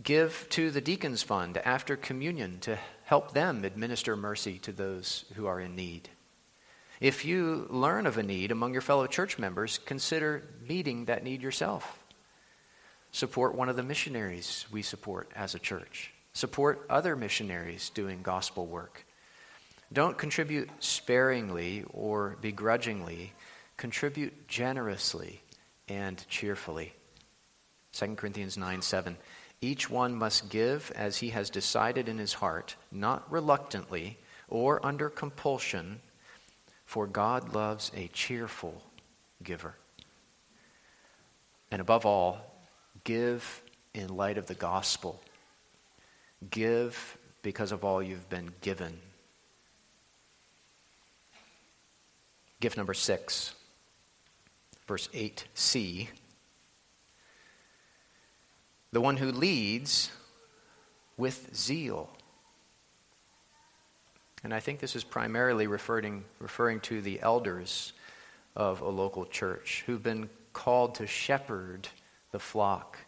Give 0.00 0.46
to 0.50 0.70
the 0.70 0.80
deacons' 0.80 1.22
fund 1.22 1.58
after 1.58 1.96
communion 1.96 2.60
to 2.60 2.78
help 3.04 3.32
them 3.32 3.64
administer 3.64 4.16
mercy 4.16 4.58
to 4.60 4.72
those 4.72 5.24
who 5.34 5.46
are 5.46 5.60
in 5.60 5.74
need. 5.74 6.10
If 7.00 7.24
you 7.24 7.66
learn 7.70 8.06
of 8.06 8.18
a 8.18 8.22
need 8.22 8.52
among 8.52 8.72
your 8.72 8.82
fellow 8.82 9.06
church 9.06 9.38
members, 9.38 9.78
consider 9.78 10.44
meeting 10.66 11.06
that 11.06 11.24
need 11.24 11.42
yourself. 11.42 11.98
Support 13.10 13.54
one 13.54 13.68
of 13.68 13.76
the 13.76 13.82
missionaries 13.82 14.66
we 14.70 14.82
support 14.82 15.30
as 15.34 15.54
a 15.54 15.60
church. 15.60 16.12
Support 16.32 16.86
other 16.88 17.16
missionaries 17.16 17.90
doing 17.90 18.22
gospel 18.22 18.66
work. 18.66 19.04
Don't 19.92 20.18
contribute 20.18 20.70
sparingly 20.78 21.84
or 21.90 22.36
begrudgingly, 22.40 23.32
contribute 23.76 24.46
generously 24.46 25.40
and 25.88 26.26
cheerfully. 26.28 26.92
2 27.92 28.14
Corinthians 28.14 28.56
9 28.56 28.82
7. 28.82 29.16
Each 29.60 29.90
one 29.90 30.14
must 30.14 30.50
give 30.50 30.92
as 30.94 31.18
he 31.18 31.30
has 31.30 31.50
decided 31.50 32.08
in 32.08 32.18
his 32.18 32.34
heart, 32.34 32.76
not 32.92 33.30
reluctantly 33.30 34.18
or 34.48 34.84
under 34.86 35.10
compulsion 35.10 36.00
for 36.88 37.06
God 37.06 37.52
loves 37.52 37.92
a 37.94 38.08
cheerful 38.08 38.82
giver. 39.42 39.74
And 41.70 41.82
above 41.82 42.06
all, 42.06 42.38
give 43.04 43.62
in 43.92 44.16
light 44.16 44.38
of 44.38 44.46
the 44.46 44.54
gospel. 44.54 45.20
Give 46.50 47.18
because 47.42 47.72
of 47.72 47.84
all 47.84 48.02
you've 48.02 48.30
been 48.30 48.52
given. 48.62 48.98
Gift 52.60 52.78
number 52.78 52.94
six, 52.94 53.54
verse 54.88 55.08
8c. 55.14 56.08
The 58.90 59.00
one 59.00 59.18
who 59.18 59.30
leads 59.30 60.10
with 61.18 61.54
zeal. 61.54 62.08
And 64.42 64.54
I 64.54 64.60
think 64.60 64.80
this 64.80 64.96
is 64.96 65.04
primarily 65.04 65.66
referring, 65.66 66.24
referring 66.38 66.80
to 66.80 67.02
the 67.02 67.20
elders 67.20 67.92
of 68.56 68.80
a 68.80 68.88
local 68.88 69.26
church 69.26 69.84
who've 69.86 70.02
been 70.02 70.30
called 70.54 70.94
to 70.96 71.06
shepherd 71.06 71.86
the 72.32 72.38
flock, 72.38 72.98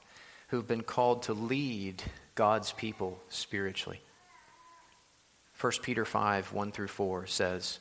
who've 0.48 0.66
been 0.66 0.82
called 0.82 1.22
to 1.24 1.32
lead 1.32 2.02
God's 2.34 2.72
people 2.72 3.18
spiritually. 3.30 4.02
1 5.58 5.72
Peter 5.82 6.04
5 6.04 6.52
1 6.52 6.72
through 6.72 6.88
4 6.88 7.26
says, 7.26 7.80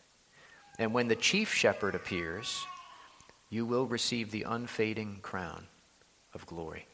And 0.79 0.93
when 0.93 1.07
the 1.07 1.15
chief 1.15 1.53
shepherd 1.53 1.95
appears, 1.95 2.65
you 3.49 3.65
will 3.65 3.85
receive 3.85 4.31
the 4.31 4.43
unfading 4.43 5.19
crown 5.21 5.67
of 6.33 6.45
glory. 6.45 6.87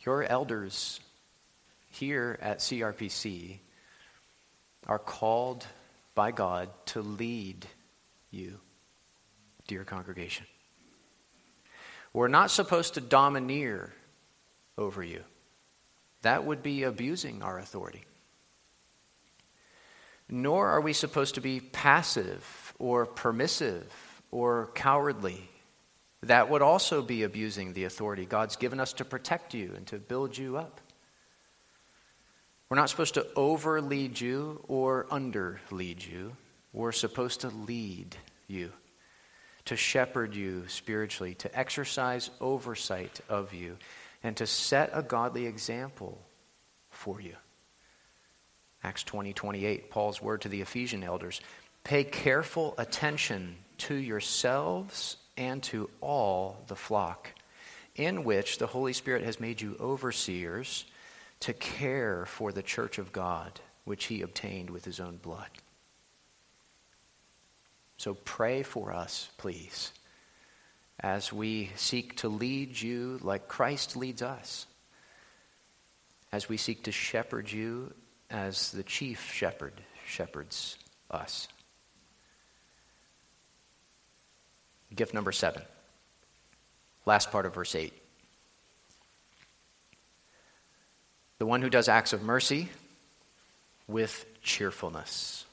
Your 0.00 0.24
elders 0.24 1.00
here 1.90 2.38
at 2.40 2.58
CRPC 2.58 3.58
are 4.86 4.98
called 4.98 5.66
by 6.14 6.32
God 6.32 6.68
to 6.86 7.02
lead 7.02 7.66
you, 8.30 8.58
dear 9.66 9.84
congregation. 9.84 10.46
We're 12.12 12.28
not 12.28 12.50
supposed 12.50 12.94
to 12.94 13.00
domineer 13.00 13.92
over 14.76 15.02
you. 15.02 15.22
That 16.22 16.44
would 16.44 16.62
be 16.62 16.82
abusing 16.82 17.42
our 17.42 17.58
authority. 17.58 18.02
Nor 20.28 20.68
are 20.68 20.80
we 20.80 20.92
supposed 20.92 21.36
to 21.36 21.40
be 21.40 21.60
passive 21.60 22.74
or 22.78 23.06
permissive 23.06 24.22
or 24.30 24.70
cowardly 24.74 25.48
that 26.22 26.50
would 26.50 26.62
also 26.62 27.00
be 27.00 27.22
abusing 27.22 27.72
the 27.72 27.84
authority 27.84 28.26
God's 28.26 28.56
given 28.56 28.80
us 28.80 28.92
to 28.94 29.04
protect 29.04 29.54
you 29.54 29.72
and 29.76 29.86
to 29.88 29.98
build 29.98 30.36
you 30.36 30.56
up. 30.56 30.80
We're 32.68 32.76
not 32.76 32.90
supposed 32.90 33.14
to 33.14 33.26
over 33.34 33.80
lead 33.80 34.20
you 34.20 34.62
or 34.68 35.06
under 35.10 35.60
lead 35.70 36.04
you. 36.04 36.36
We're 36.72 36.92
supposed 36.92 37.40
to 37.40 37.48
lead 37.48 38.16
you, 38.46 38.72
to 39.66 39.76
shepherd 39.76 40.34
you 40.34 40.64
spiritually, 40.68 41.34
to 41.36 41.58
exercise 41.58 42.30
oversight 42.40 43.20
of 43.28 43.54
you, 43.54 43.78
and 44.22 44.36
to 44.36 44.46
set 44.46 44.90
a 44.92 45.02
godly 45.02 45.46
example 45.46 46.20
for 46.90 47.20
you. 47.20 47.36
Acts 48.82 49.02
20 49.02 49.32
28, 49.32 49.90
Paul's 49.90 50.22
word 50.22 50.42
to 50.42 50.48
the 50.48 50.60
Ephesian 50.60 51.02
elders 51.02 51.40
pay 51.84 52.04
careful 52.04 52.74
attention 52.78 53.56
to 53.78 53.94
yourselves 53.94 55.16
and 55.36 55.62
to 55.62 55.88
all 56.00 56.62
the 56.66 56.76
flock, 56.76 57.32
in 57.96 58.24
which 58.24 58.58
the 58.58 58.66
Holy 58.66 58.92
Spirit 58.92 59.24
has 59.24 59.40
made 59.40 59.60
you 59.60 59.76
overseers 59.80 60.84
to 61.40 61.52
care 61.52 62.26
for 62.26 62.52
the 62.52 62.62
church 62.62 62.98
of 62.98 63.12
God, 63.12 63.60
which 63.84 64.06
he 64.06 64.22
obtained 64.22 64.70
with 64.70 64.84
his 64.84 65.00
own 65.00 65.16
blood. 65.16 65.48
So 67.96 68.14
pray 68.14 68.62
for 68.62 68.92
us, 68.92 69.28
please, 69.38 69.92
as 71.00 71.32
we 71.32 71.70
seek 71.76 72.16
to 72.18 72.28
lead 72.28 72.80
you 72.80 73.18
like 73.22 73.48
Christ 73.48 73.96
leads 73.96 74.22
us, 74.22 74.66
as 76.30 76.48
we 76.48 76.56
seek 76.56 76.84
to 76.84 76.92
shepherd 76.92 77.50
you 77.50 77.92
as 78.30 78.72
the 78.72 78.82
chief 78.82 79.32
shepherd 79.32 79.74
shepherds 80.06 80.78
us. 81.10 81.48
Gift 84.94 85.14
number 85.14 85.32
seven, 85.32 85.62
last 87.04 87.30
part 87.30 87.46
of 87.46 87.54
verse 87.54 87.74
8. 87.74 87.92
The 91.38 91.46
one 91.46 91.62
who 91.62 91.70
does 91.70 91.88
acts 91.88 92.12
of 92.12 92.22
mercy 92.22 92.68
with 93.86 94.24
cheerfulness. 94.42 95.44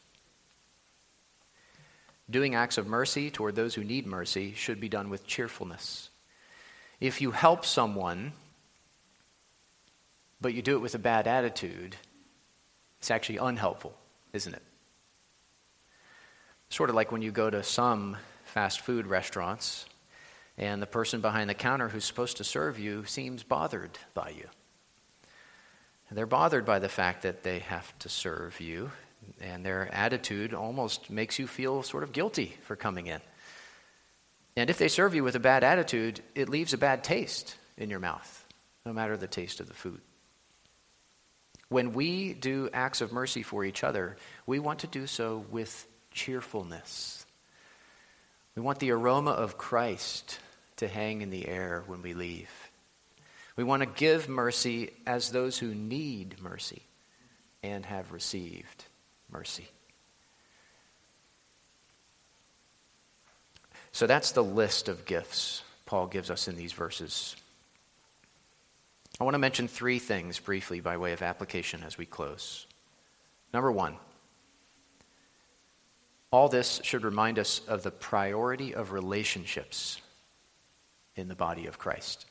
Doing 2.29 2.55
acts 2.55 2.77
of 2.77 2.87
mercy 2.87 3.29
toward 3.29 3.55
those 3.55 3.75
who 3.75 3.83
need 3.83 4.07
mercy 4.07 4.53
should 4.53 4.79
be 4.79 4.89
done 4.89 5.09
with 5.09 5.27
cheerfulness. 5.27 6.09
If 6.99 7.21
you 7.21 7.31
help 7.31 7.65
someone, 7.65 8.31
but 10.41 10.53
you 10.53 10.61
do 10.61 10.75
it 10.75 10.81
with 10.81 10.95
a 10.95 10.99
bad 10.99 11.27
attitude, 11.27 11.97
it's 13.05 13.11
actually 13.11 13.37
unhelpful, 13.37 13.93
isn't 14.33 14.55
it? 14.55 14.63
Sort 16.69 16.89
of 16.89 16.95
like 16.95 17.11
when 17.11 17.21
you 17.21 17.31
go 17.31 17.51
to 17.51 17.61
some 17.61 18.17
fast 18.45 18.81
food 18.81 19.05
restaurants 19.05 19.85
and 20.57 20.81
the 20.81 20.87
person 20.87 21.21
behind 21.21 21.47
the 21.47 21.53
counter 21.53 21.87
who's 21.87 22.03
supposed 22.03 22.37
to 22.37 22.43
serve 22.43 22.79
you 22.79 23.05
seems 23.05 23.43
bothered 23.43 23.99
by 24.15 24.29
you. 24.29 24.47
They're 26.09 26.25
bothered 26.25 26.65
by 26.65 26.79
the 26.79 26.89
fact 26.89 27.21
that 27.21 27.43
they 27.43 27.59
have 27.59 27.93
to 27.99 28.09
serve 28.09 28.59
you, 28.59 28.89
and 29.39 29.63
their 29.63 29.93
attitude 29.93 30.55
almost 30.55 31.11
makes 31.11 31.37
you 31.37 31.45
feel 31.45 31.83
sort 31.83 32.01
of 32.01 32.11
guilty 32.11 32.55
for 32.63 32.75
coming 32.75 33.05
in. 33.05 33.21
And 34.55 34.71
if 34.71 34.79
they 34.79 34.87
serve 34.87 35.13
you 35.13 35.23
with 35.23 35.35
a 35.35 35.39
bad 35.39 35.63
attitude, 35.63 36.21
it 36.33 36.49
leaves 36.49 36.73
a 36.73 36.77
bad 36.79 37.03
taste 37.03 37.55
in 37.77 37.91
your 37.91 37.99
mouth, 37.99 38.47
no 38.83 38.93
matter 38.93 39.15
the 39.15 39.27
taste 39.27 39.59
of 39.59 39.67
the 39.67 39.75
food. 39.75 40.01
When 41.69 41.93
we 41.93 42.33
do 42.33 42.69
acts 42.73 43.01
of 43.01 43.11
mercy 43.11 43.43
for 43.43 43.65
each 43.65 43.83
other, 43.83 44.17
we 44.45 44.59
want 44.59 44.79
to 44.79 44.87
do 44.87 45.07
so 45.07 45.45
with 45.49 45.87
cheerfulness. 46.11 47.25
We 48.55 48.61
want 48.61 48.79
the 48.79 48.91
aroma 48.91 49.31
of 49.31 49.57
Christ 49.57 50.39
to 50.77 50.87
hang 50.87 51.21
in 51.21 51.29
the 51.29 51.47
air 51.47 51.83
when 51.87 52.01
we 52.01 52.13
leave. 52.13 52.49
We 53.55 53.63
want 53.63 53.81
to 53.81 53.87
give 53.87 54.29
mercy 54.29 54.91
as 55.07 55.29
those 55.29 55.57
who 55.57 55.73
need 55.73 56.41
mercy 56.41 56.83
and 57.63 57.85
have 57.85 58.11
received 58.11 58.85
mercy. 59.31 59.67
So 63.91 64.07
that's 64.07 64.33
the 64.33 64.43
list 64.43 64.89
of 64.89 65.05
gifts 65.05 65.63
Paul 65.85 66.07
gives 66.07 66.31
us 66.31 66.47
in 66.47 66.55
these 66.55 66.73
verses. 66.73 67.35
I 69.19 69.23
want 69.23 69.35
to 69.35 69.39
mention 69.39 69.67
three 69.67 69.99
things 69.99 70.39
briefly 70.39 70.81
by 70.81 70.97
way 70.97 71.13
of 71.13 71.21
application 71.21 71.83
as 71.83 71.97
we 71.97 72.05
close. 72.05 72.67
Number 73.53 73.71
one, 73.71 73.95
all 76.31 76.49
this 76.49 76.81
should 76.83 77.05
remind 77.05 77.39
us 77.39 77.61
of 77.67 77.83
the 77.83 77.91
priority 77.91 78.75
of 78.75 78.91
relationships 78.91 80.01
in 81.15 81.29
the 81.29 81.35
body 81.35 81.67
of 81.67 81.77
Christ. 81.77 82.25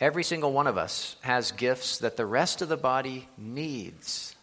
Every 0.00 0.22
single 0.22 0.52
one 0.52 0.68
of 0.68 0.78
us 0.78 1.16
has 1.22 1.50
gifts 1.50 1.98
that 1.98 2.16
the 2.16 2.26
rest 2.26 2.62
of 2.62 2.68
the 2.68 2.76
body 2.76 3.28
needs. 3.36 4.36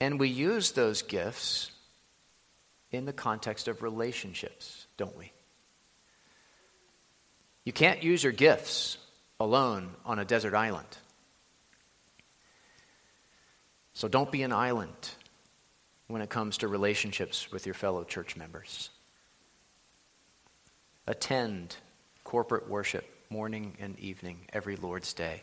And 0.00 0.18
we 0.18 0.28
use 0.28 0.72
those 0.72 1.02
gifts 1.02 1.70
in 2.90 3.04
the 3.04 3.12
context 3.12 3.68
of 3.68 3.82
relationships, 3.82 4.88
don't 4.96 5.16
we? 5.16 5.30
You 7.64 7.72
can't 7.72 8.02
use 8.02 8.22
your 8.22 8.32
gifts 8.32 8.98
alone 9.38 9.90
on 10.04 10.18
a 10.18 10.24
desert 10.24 10.54
island. 10.54 10.88
So 13.92 14.08
don't 14.08 14.32
be 14.32 14.42
an 14.42 14.52
island 14.52 15.10
when 16.06 16.22
it 16.22 16.30
comes 16.30 16.58
to 16.58 16.68
relationships 16.68 17.52
with 17.52 17.66
your 17.66 17.74
fellow 17.74 18.02
church 18.04 18.36
members. 18.36 18.90
Attend 21.06 21.76
corporate 22.24 22.68
worship 22.68 23.04
morning 23.30 23.76
and 23.78 23.98
evening 23.98 24.38
every 24.52 24.76
Lord's 24.76 25.12
Day. 25.12 25.42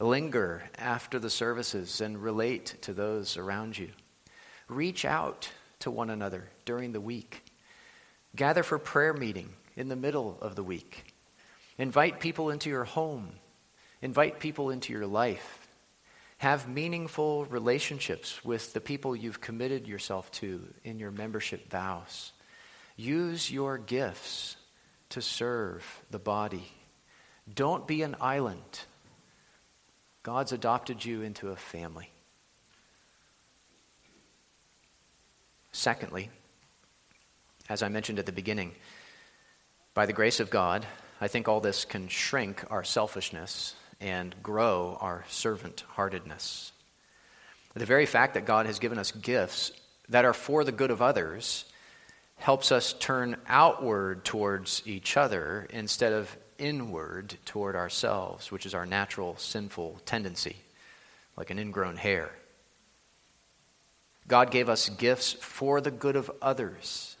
Linger 0.00 0.62
after 0.76 1.18
the 1.18 1.30
services 1.30 2.00
and 2.00 2.22
relate 2.22 2.76
to 2.82 2.92
those 2.92 3.36
around 3.36 3.78
you. 3.78 3.90
Reach 4.68 5.04
out 5.04 5.50
to 5.80 5.90
one 5.90 6.10
another 6.10 6.48
during 6.64 6.92
the 6.92 7.00
week. 7.00 7.42
Gather 8.34 8.62
for 8.62 8.78
prayer 8.78 9.14
meeting 9.14 9.50
in 9.76 9.88
the 9.88 9.96
middle 9.96 10.38
of 10.40 10.56
the 10.56 10.64
week. 10.64 11.15
Invite 11.78 12.20
people 12.20 12.50
into 12.50 12.70
your 12.70 12.84
home. 12.84 13.32
Invite 14.02 14.40
people 14.40 14.70
into 14.70 14.92
your 14.92 15.06
life. 15.06 15.66
Have 16.38 16.68
meaningful 16.68 17.46
relationships 17.46 18.44
with 18.44 18.72
the 18.72 18.80
people 18.80 19.16
you've 19.16 19.40
committed 19.40 19.86
yourself 19.86 20.30
to 20.32 20.62
in 20.84 20.98
your 20.98 21.10
membership 21.10 21.70
vows. 21.70 22.32
Use 22.96 23.50
your 23.50 23.78
gifts 23.78 24.56
to 25.10 25.22
serve 25.22 26.02
the 26.10 26.18
body 26.18 26.72
don't 27.52 27.86
be 27.86 28.02
an 28.02 28.16
island. 28.20 28.80
God's 30.22 30.52
adopted 30.52 31.04
you 31.04 31.22
into 31.22 31.50
a 31.50 31.56
family. 31.56 32.10
Secondly, 35.70 36.30
as 37.68 37.82
I 37.82 37.88
mentioned 37.88 38.18
at 38.18 38.26
the 38.26 38.32
beginning, 38.32 38.72
by 39.94 40.06
the 40.06 40.12
grace 40.12 40.40
of 40.40 40.50
God, 40.50 40.86
I 41.20 41.28
think 41.28 41.48
all 41.48 41.60
this 41.60 41.84
can 41.84 42.08
shrink 42.08 42.64
our 42.70 42.84
selfishness 42.84 43.74
and 44.00 44.34
grow 44.42 44.98
our 45.00 45.24
servant 45.28 45.84
heartedness. 45.88 46.72
The 47.74 47.86
very 47.86 48.06
fact 48.06 48.34
that 48.34 48.46
God 48.46 48.66
has 48.66 48.78
given 48.78 48.98
us 48.98 49.12
gifts 49.12 49.72
that 50.08 50.24
are 50.24 50.32
for 50.32 50.64
the 50.64 50.72
good 50.72 50.90
of 50.90 51.02
others 51.02 51.64
helps 52.36 52.70
us 52.70 52.92
turn 52.92 53.36
outward 53.48 54.24
towards 54.24 54.82
each 54.86 55.16
other 55.16 55.66
instead 55.70 56.12
of 56.12 56.36
inward 56.58 57.36
toward 57.44 57.76
ourselves, 57.76 58.50
which 58.50 58.66
is 58.66 58.74
our 58.74 58.86
natural 58.86 59.36
sinful 59.36 60.00
tendency, 60.04 60.56
like 61.36 61.50
an 61.50 61.58
ingrown 61.58 61.96
hair. 61.96 62.30
God 64.28 64.50
gave 64.50 64.68
us 64.68 64.88
gifts 64.88 65.32
for 65.34 65.80
the 65.80 65.90
good 65.90 66.16
of 66.16 66.30
others. 66.42 67.15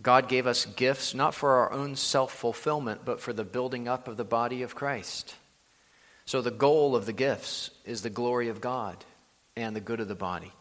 God 0.00 0.28
gave 0.28 0.46
us 0.46 0.64
gifts 0.64 1.14
not 1.14 1.34
for 1.34 1.56
our 1.56 1.72
own 1.72 1.96
self 1.96 2.32
fulfillment, 2.32 3.00
but 3.04 3.20
for 3.20 3.32
the 3.32 3.44
building 3.44 3.88
up 3.88 4.06
of 4.06 4.16
the 4.16 4.24
body 4.24 4.62
of 4.62 4.74
Christ. 4.74 5.34
So 6.24 6.40
the 6.40 6.50
goal 6.50 6.94
of 6.94 7.06
the 7.06 7.12
gifts 7.12 7.70
is 7.84 8.02
the 8.02 8.10
glory 8.10 8.48
of 8.48 8.60
God 8.60 9.04
and 9.56 9.74
the 9.74 9.80
good 9.80 10.00
of 10.00 10.08
the 10.08 10.14
body. 10.14 10.52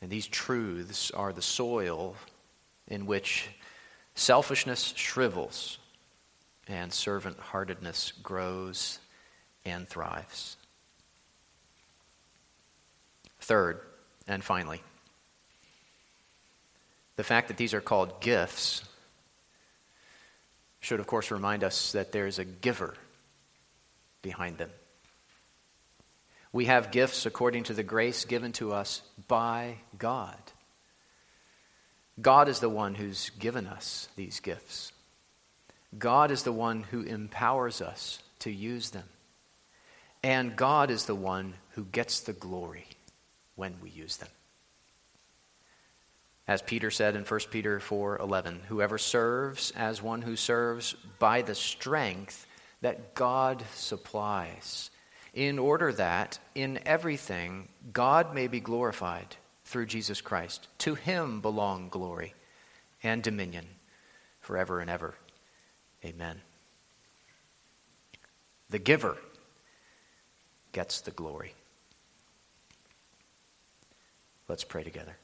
And 0.00 0.10
these 0.10 0.26
truths 0.26 1.10
are 1.10 1.32
the 1.32 1.42
soil 1.42 2.16
in 2.88 3.06
which 3.06 3.48
selfishness 4.14 4.94
shrivels 4.96 5.78
and 6.66 6.92
servant 6.92 7.38
heartedness 7.38 8.12
grows 8.22 8.98
and 9.64 9.86
thrives. 9.86 10.56
Third, 13.40 13.80
and 14.26 14.42
finally, 14.42 14.82
the 17.20 17.24
fact 17.24 17.48
that 17.48 17.58
these 17.58 17.74
are 17.74 17.82
called 17.82 18.22
gifts 18.22 18.82
should, 20.80 21.00
of 21.00 21.06
course, 21.06 21.30
remind 21.30 21.62
us 21.62 21.92
that 21.92 22.12
there's 22.12 22.38
a 22.38 22.46
giver 22.46 22.94
behind 24.22 24.56
them. 24.56 24.70
We 26.50 26.64
have 26.64 26.90
gifts 26.90 27.26
according 27.26 27.64
to 27.64 27.74
the 27.74 27.82
grace 27.82 28.24
given 28.24 28.52
to 28.52 28.72
us 28.72 29.02
by 29.28 29.74
God. 29.98 30.38
God 32.18 32.48
is 32.48 32.60
the 32.60 32.70
one 32.70 32.94
who's 32.94 33.28
given 33.38 33.66
us 33.66 34.08
these 34.16 34.40
gifts. 34.40 34.90
God 35.98 36.30
is 36.30 36.42
the 36.42 36.52
one 36.52 36.84
who 36.84 37.02
empowers 37.02 37.82
us 37.82 38.22
to 38.38 38.50
use 38.50 38.92
them. 38.92 39.10
And 40.22 40.56
God 40.56 40.90
is 40.90 41.04
the 41.04 41.14
one 41.14 41.52
who 41.72 41.84
gets 41.84 42.20
the 42.20 42.32
glory 42.32 42.86
when 43.56 43.74
we 43.82 43.90
use 43.90 44.16
them. 44.16 44.30
As 46.50 46.62
Peter 46.62 46.90
said 46.90 47.14
in 47.14 47.24
1 47.24 47.40
Peter 47.52 47.78
4:11, 47.78 48.62
whoever 48.62 48.98
serves 48.98 49.70
as 49.76 50.02
one 50.02 50.22
who 50.22 50.34
serves 50.34 50.94
by 51.20 51.42
the 51.42 51.54
strength 51.54 52.44
that 52.80 53.14
God 53.14 53.64
supplies, 53.72 54.90
in 55.32 55.60
order 55.60 55.92
that 55.92 56.40
in 56.56 56.80
everything 56.84 57.68
God 57.92 58.34
may 58.34 58.48
be 58.48 58.58
glorified 58.58 59.36
through 59.64 59.86
Jesus 59.86 60.20
Christ. 60.20 60.66
To 60.78 60.96
him 60.96 61.40
belong 61.40 61.88
glory 61.88 62.34
and 63.00 63.22
dominion 63.22 63.68
forever 64.40 64.80
and 64.80 64.90
ever. 64.90 65.14
Amen. 66.04 66.42
The 68.70 68.80
giver 68.80 69.18
gets 70.72 71.00
the 71.00 71.12
glory. 71.12 71.54
Let's 74.48 74.64
pray 74.64 74.82
together. 74.82 75.19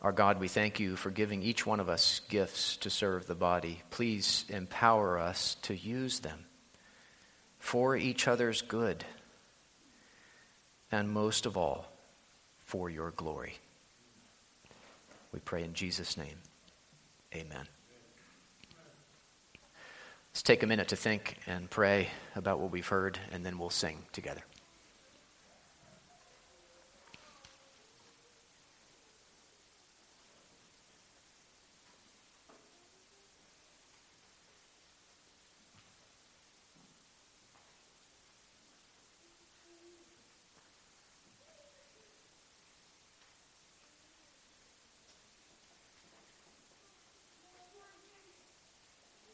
Our 0.00 0.12
God, 0.12 0.38
we 0.38 0.46
thank 0.46 0.78
you 0.78 0.94
for 0.94 1.10
giving 1.10 1.42
each 1.42 1.66
one 1.66 1.80
of 1.80 1.88
us 1.88 2.20
gifts 2.28 2.76
to 2.78 2.90
serve 2.90 3.26
the 3.26 3.34
body. 3.34 3.82
Please 3.90 4.44
empower 4.48 5.18
us 5.18 5.56
to 5.62 5.74
use 5.74 6.20
them 6.20 6.44
for 7.58 7.96
each 7.96 8.28
other's 8.28 8.62
good, 8.62 9.04
and 10.92 11.10
most 11.10 11.46
of 11.46 11.56
all, 11.56 11.86
for 12.58 12.88
your 12.88 13.10
glory. 13.10 13.58
We 15.32 15.40
pray 15.40 15.64
in 15.64 15.74
Jesus' 15.74 16.16
name. 16.16 16.36
Amen. 17.34 17.66
Let's 20.30 20.42
take 20.42 20.62
a 20.62 20.66
minute 20.68 20.88
to 20.88 20.96
think 20.96 21.38
and 21.48 21.68
pray 21.68 22.08
about 22.36 22.60
what 22.60 22.70
we've 22.70 22.86
heard, 22.86 23.18
and 23.32 23.44
then 23.44 23.58
we'll 23.58 23.70
sing 23.70 24.04
together. 24.12 24.42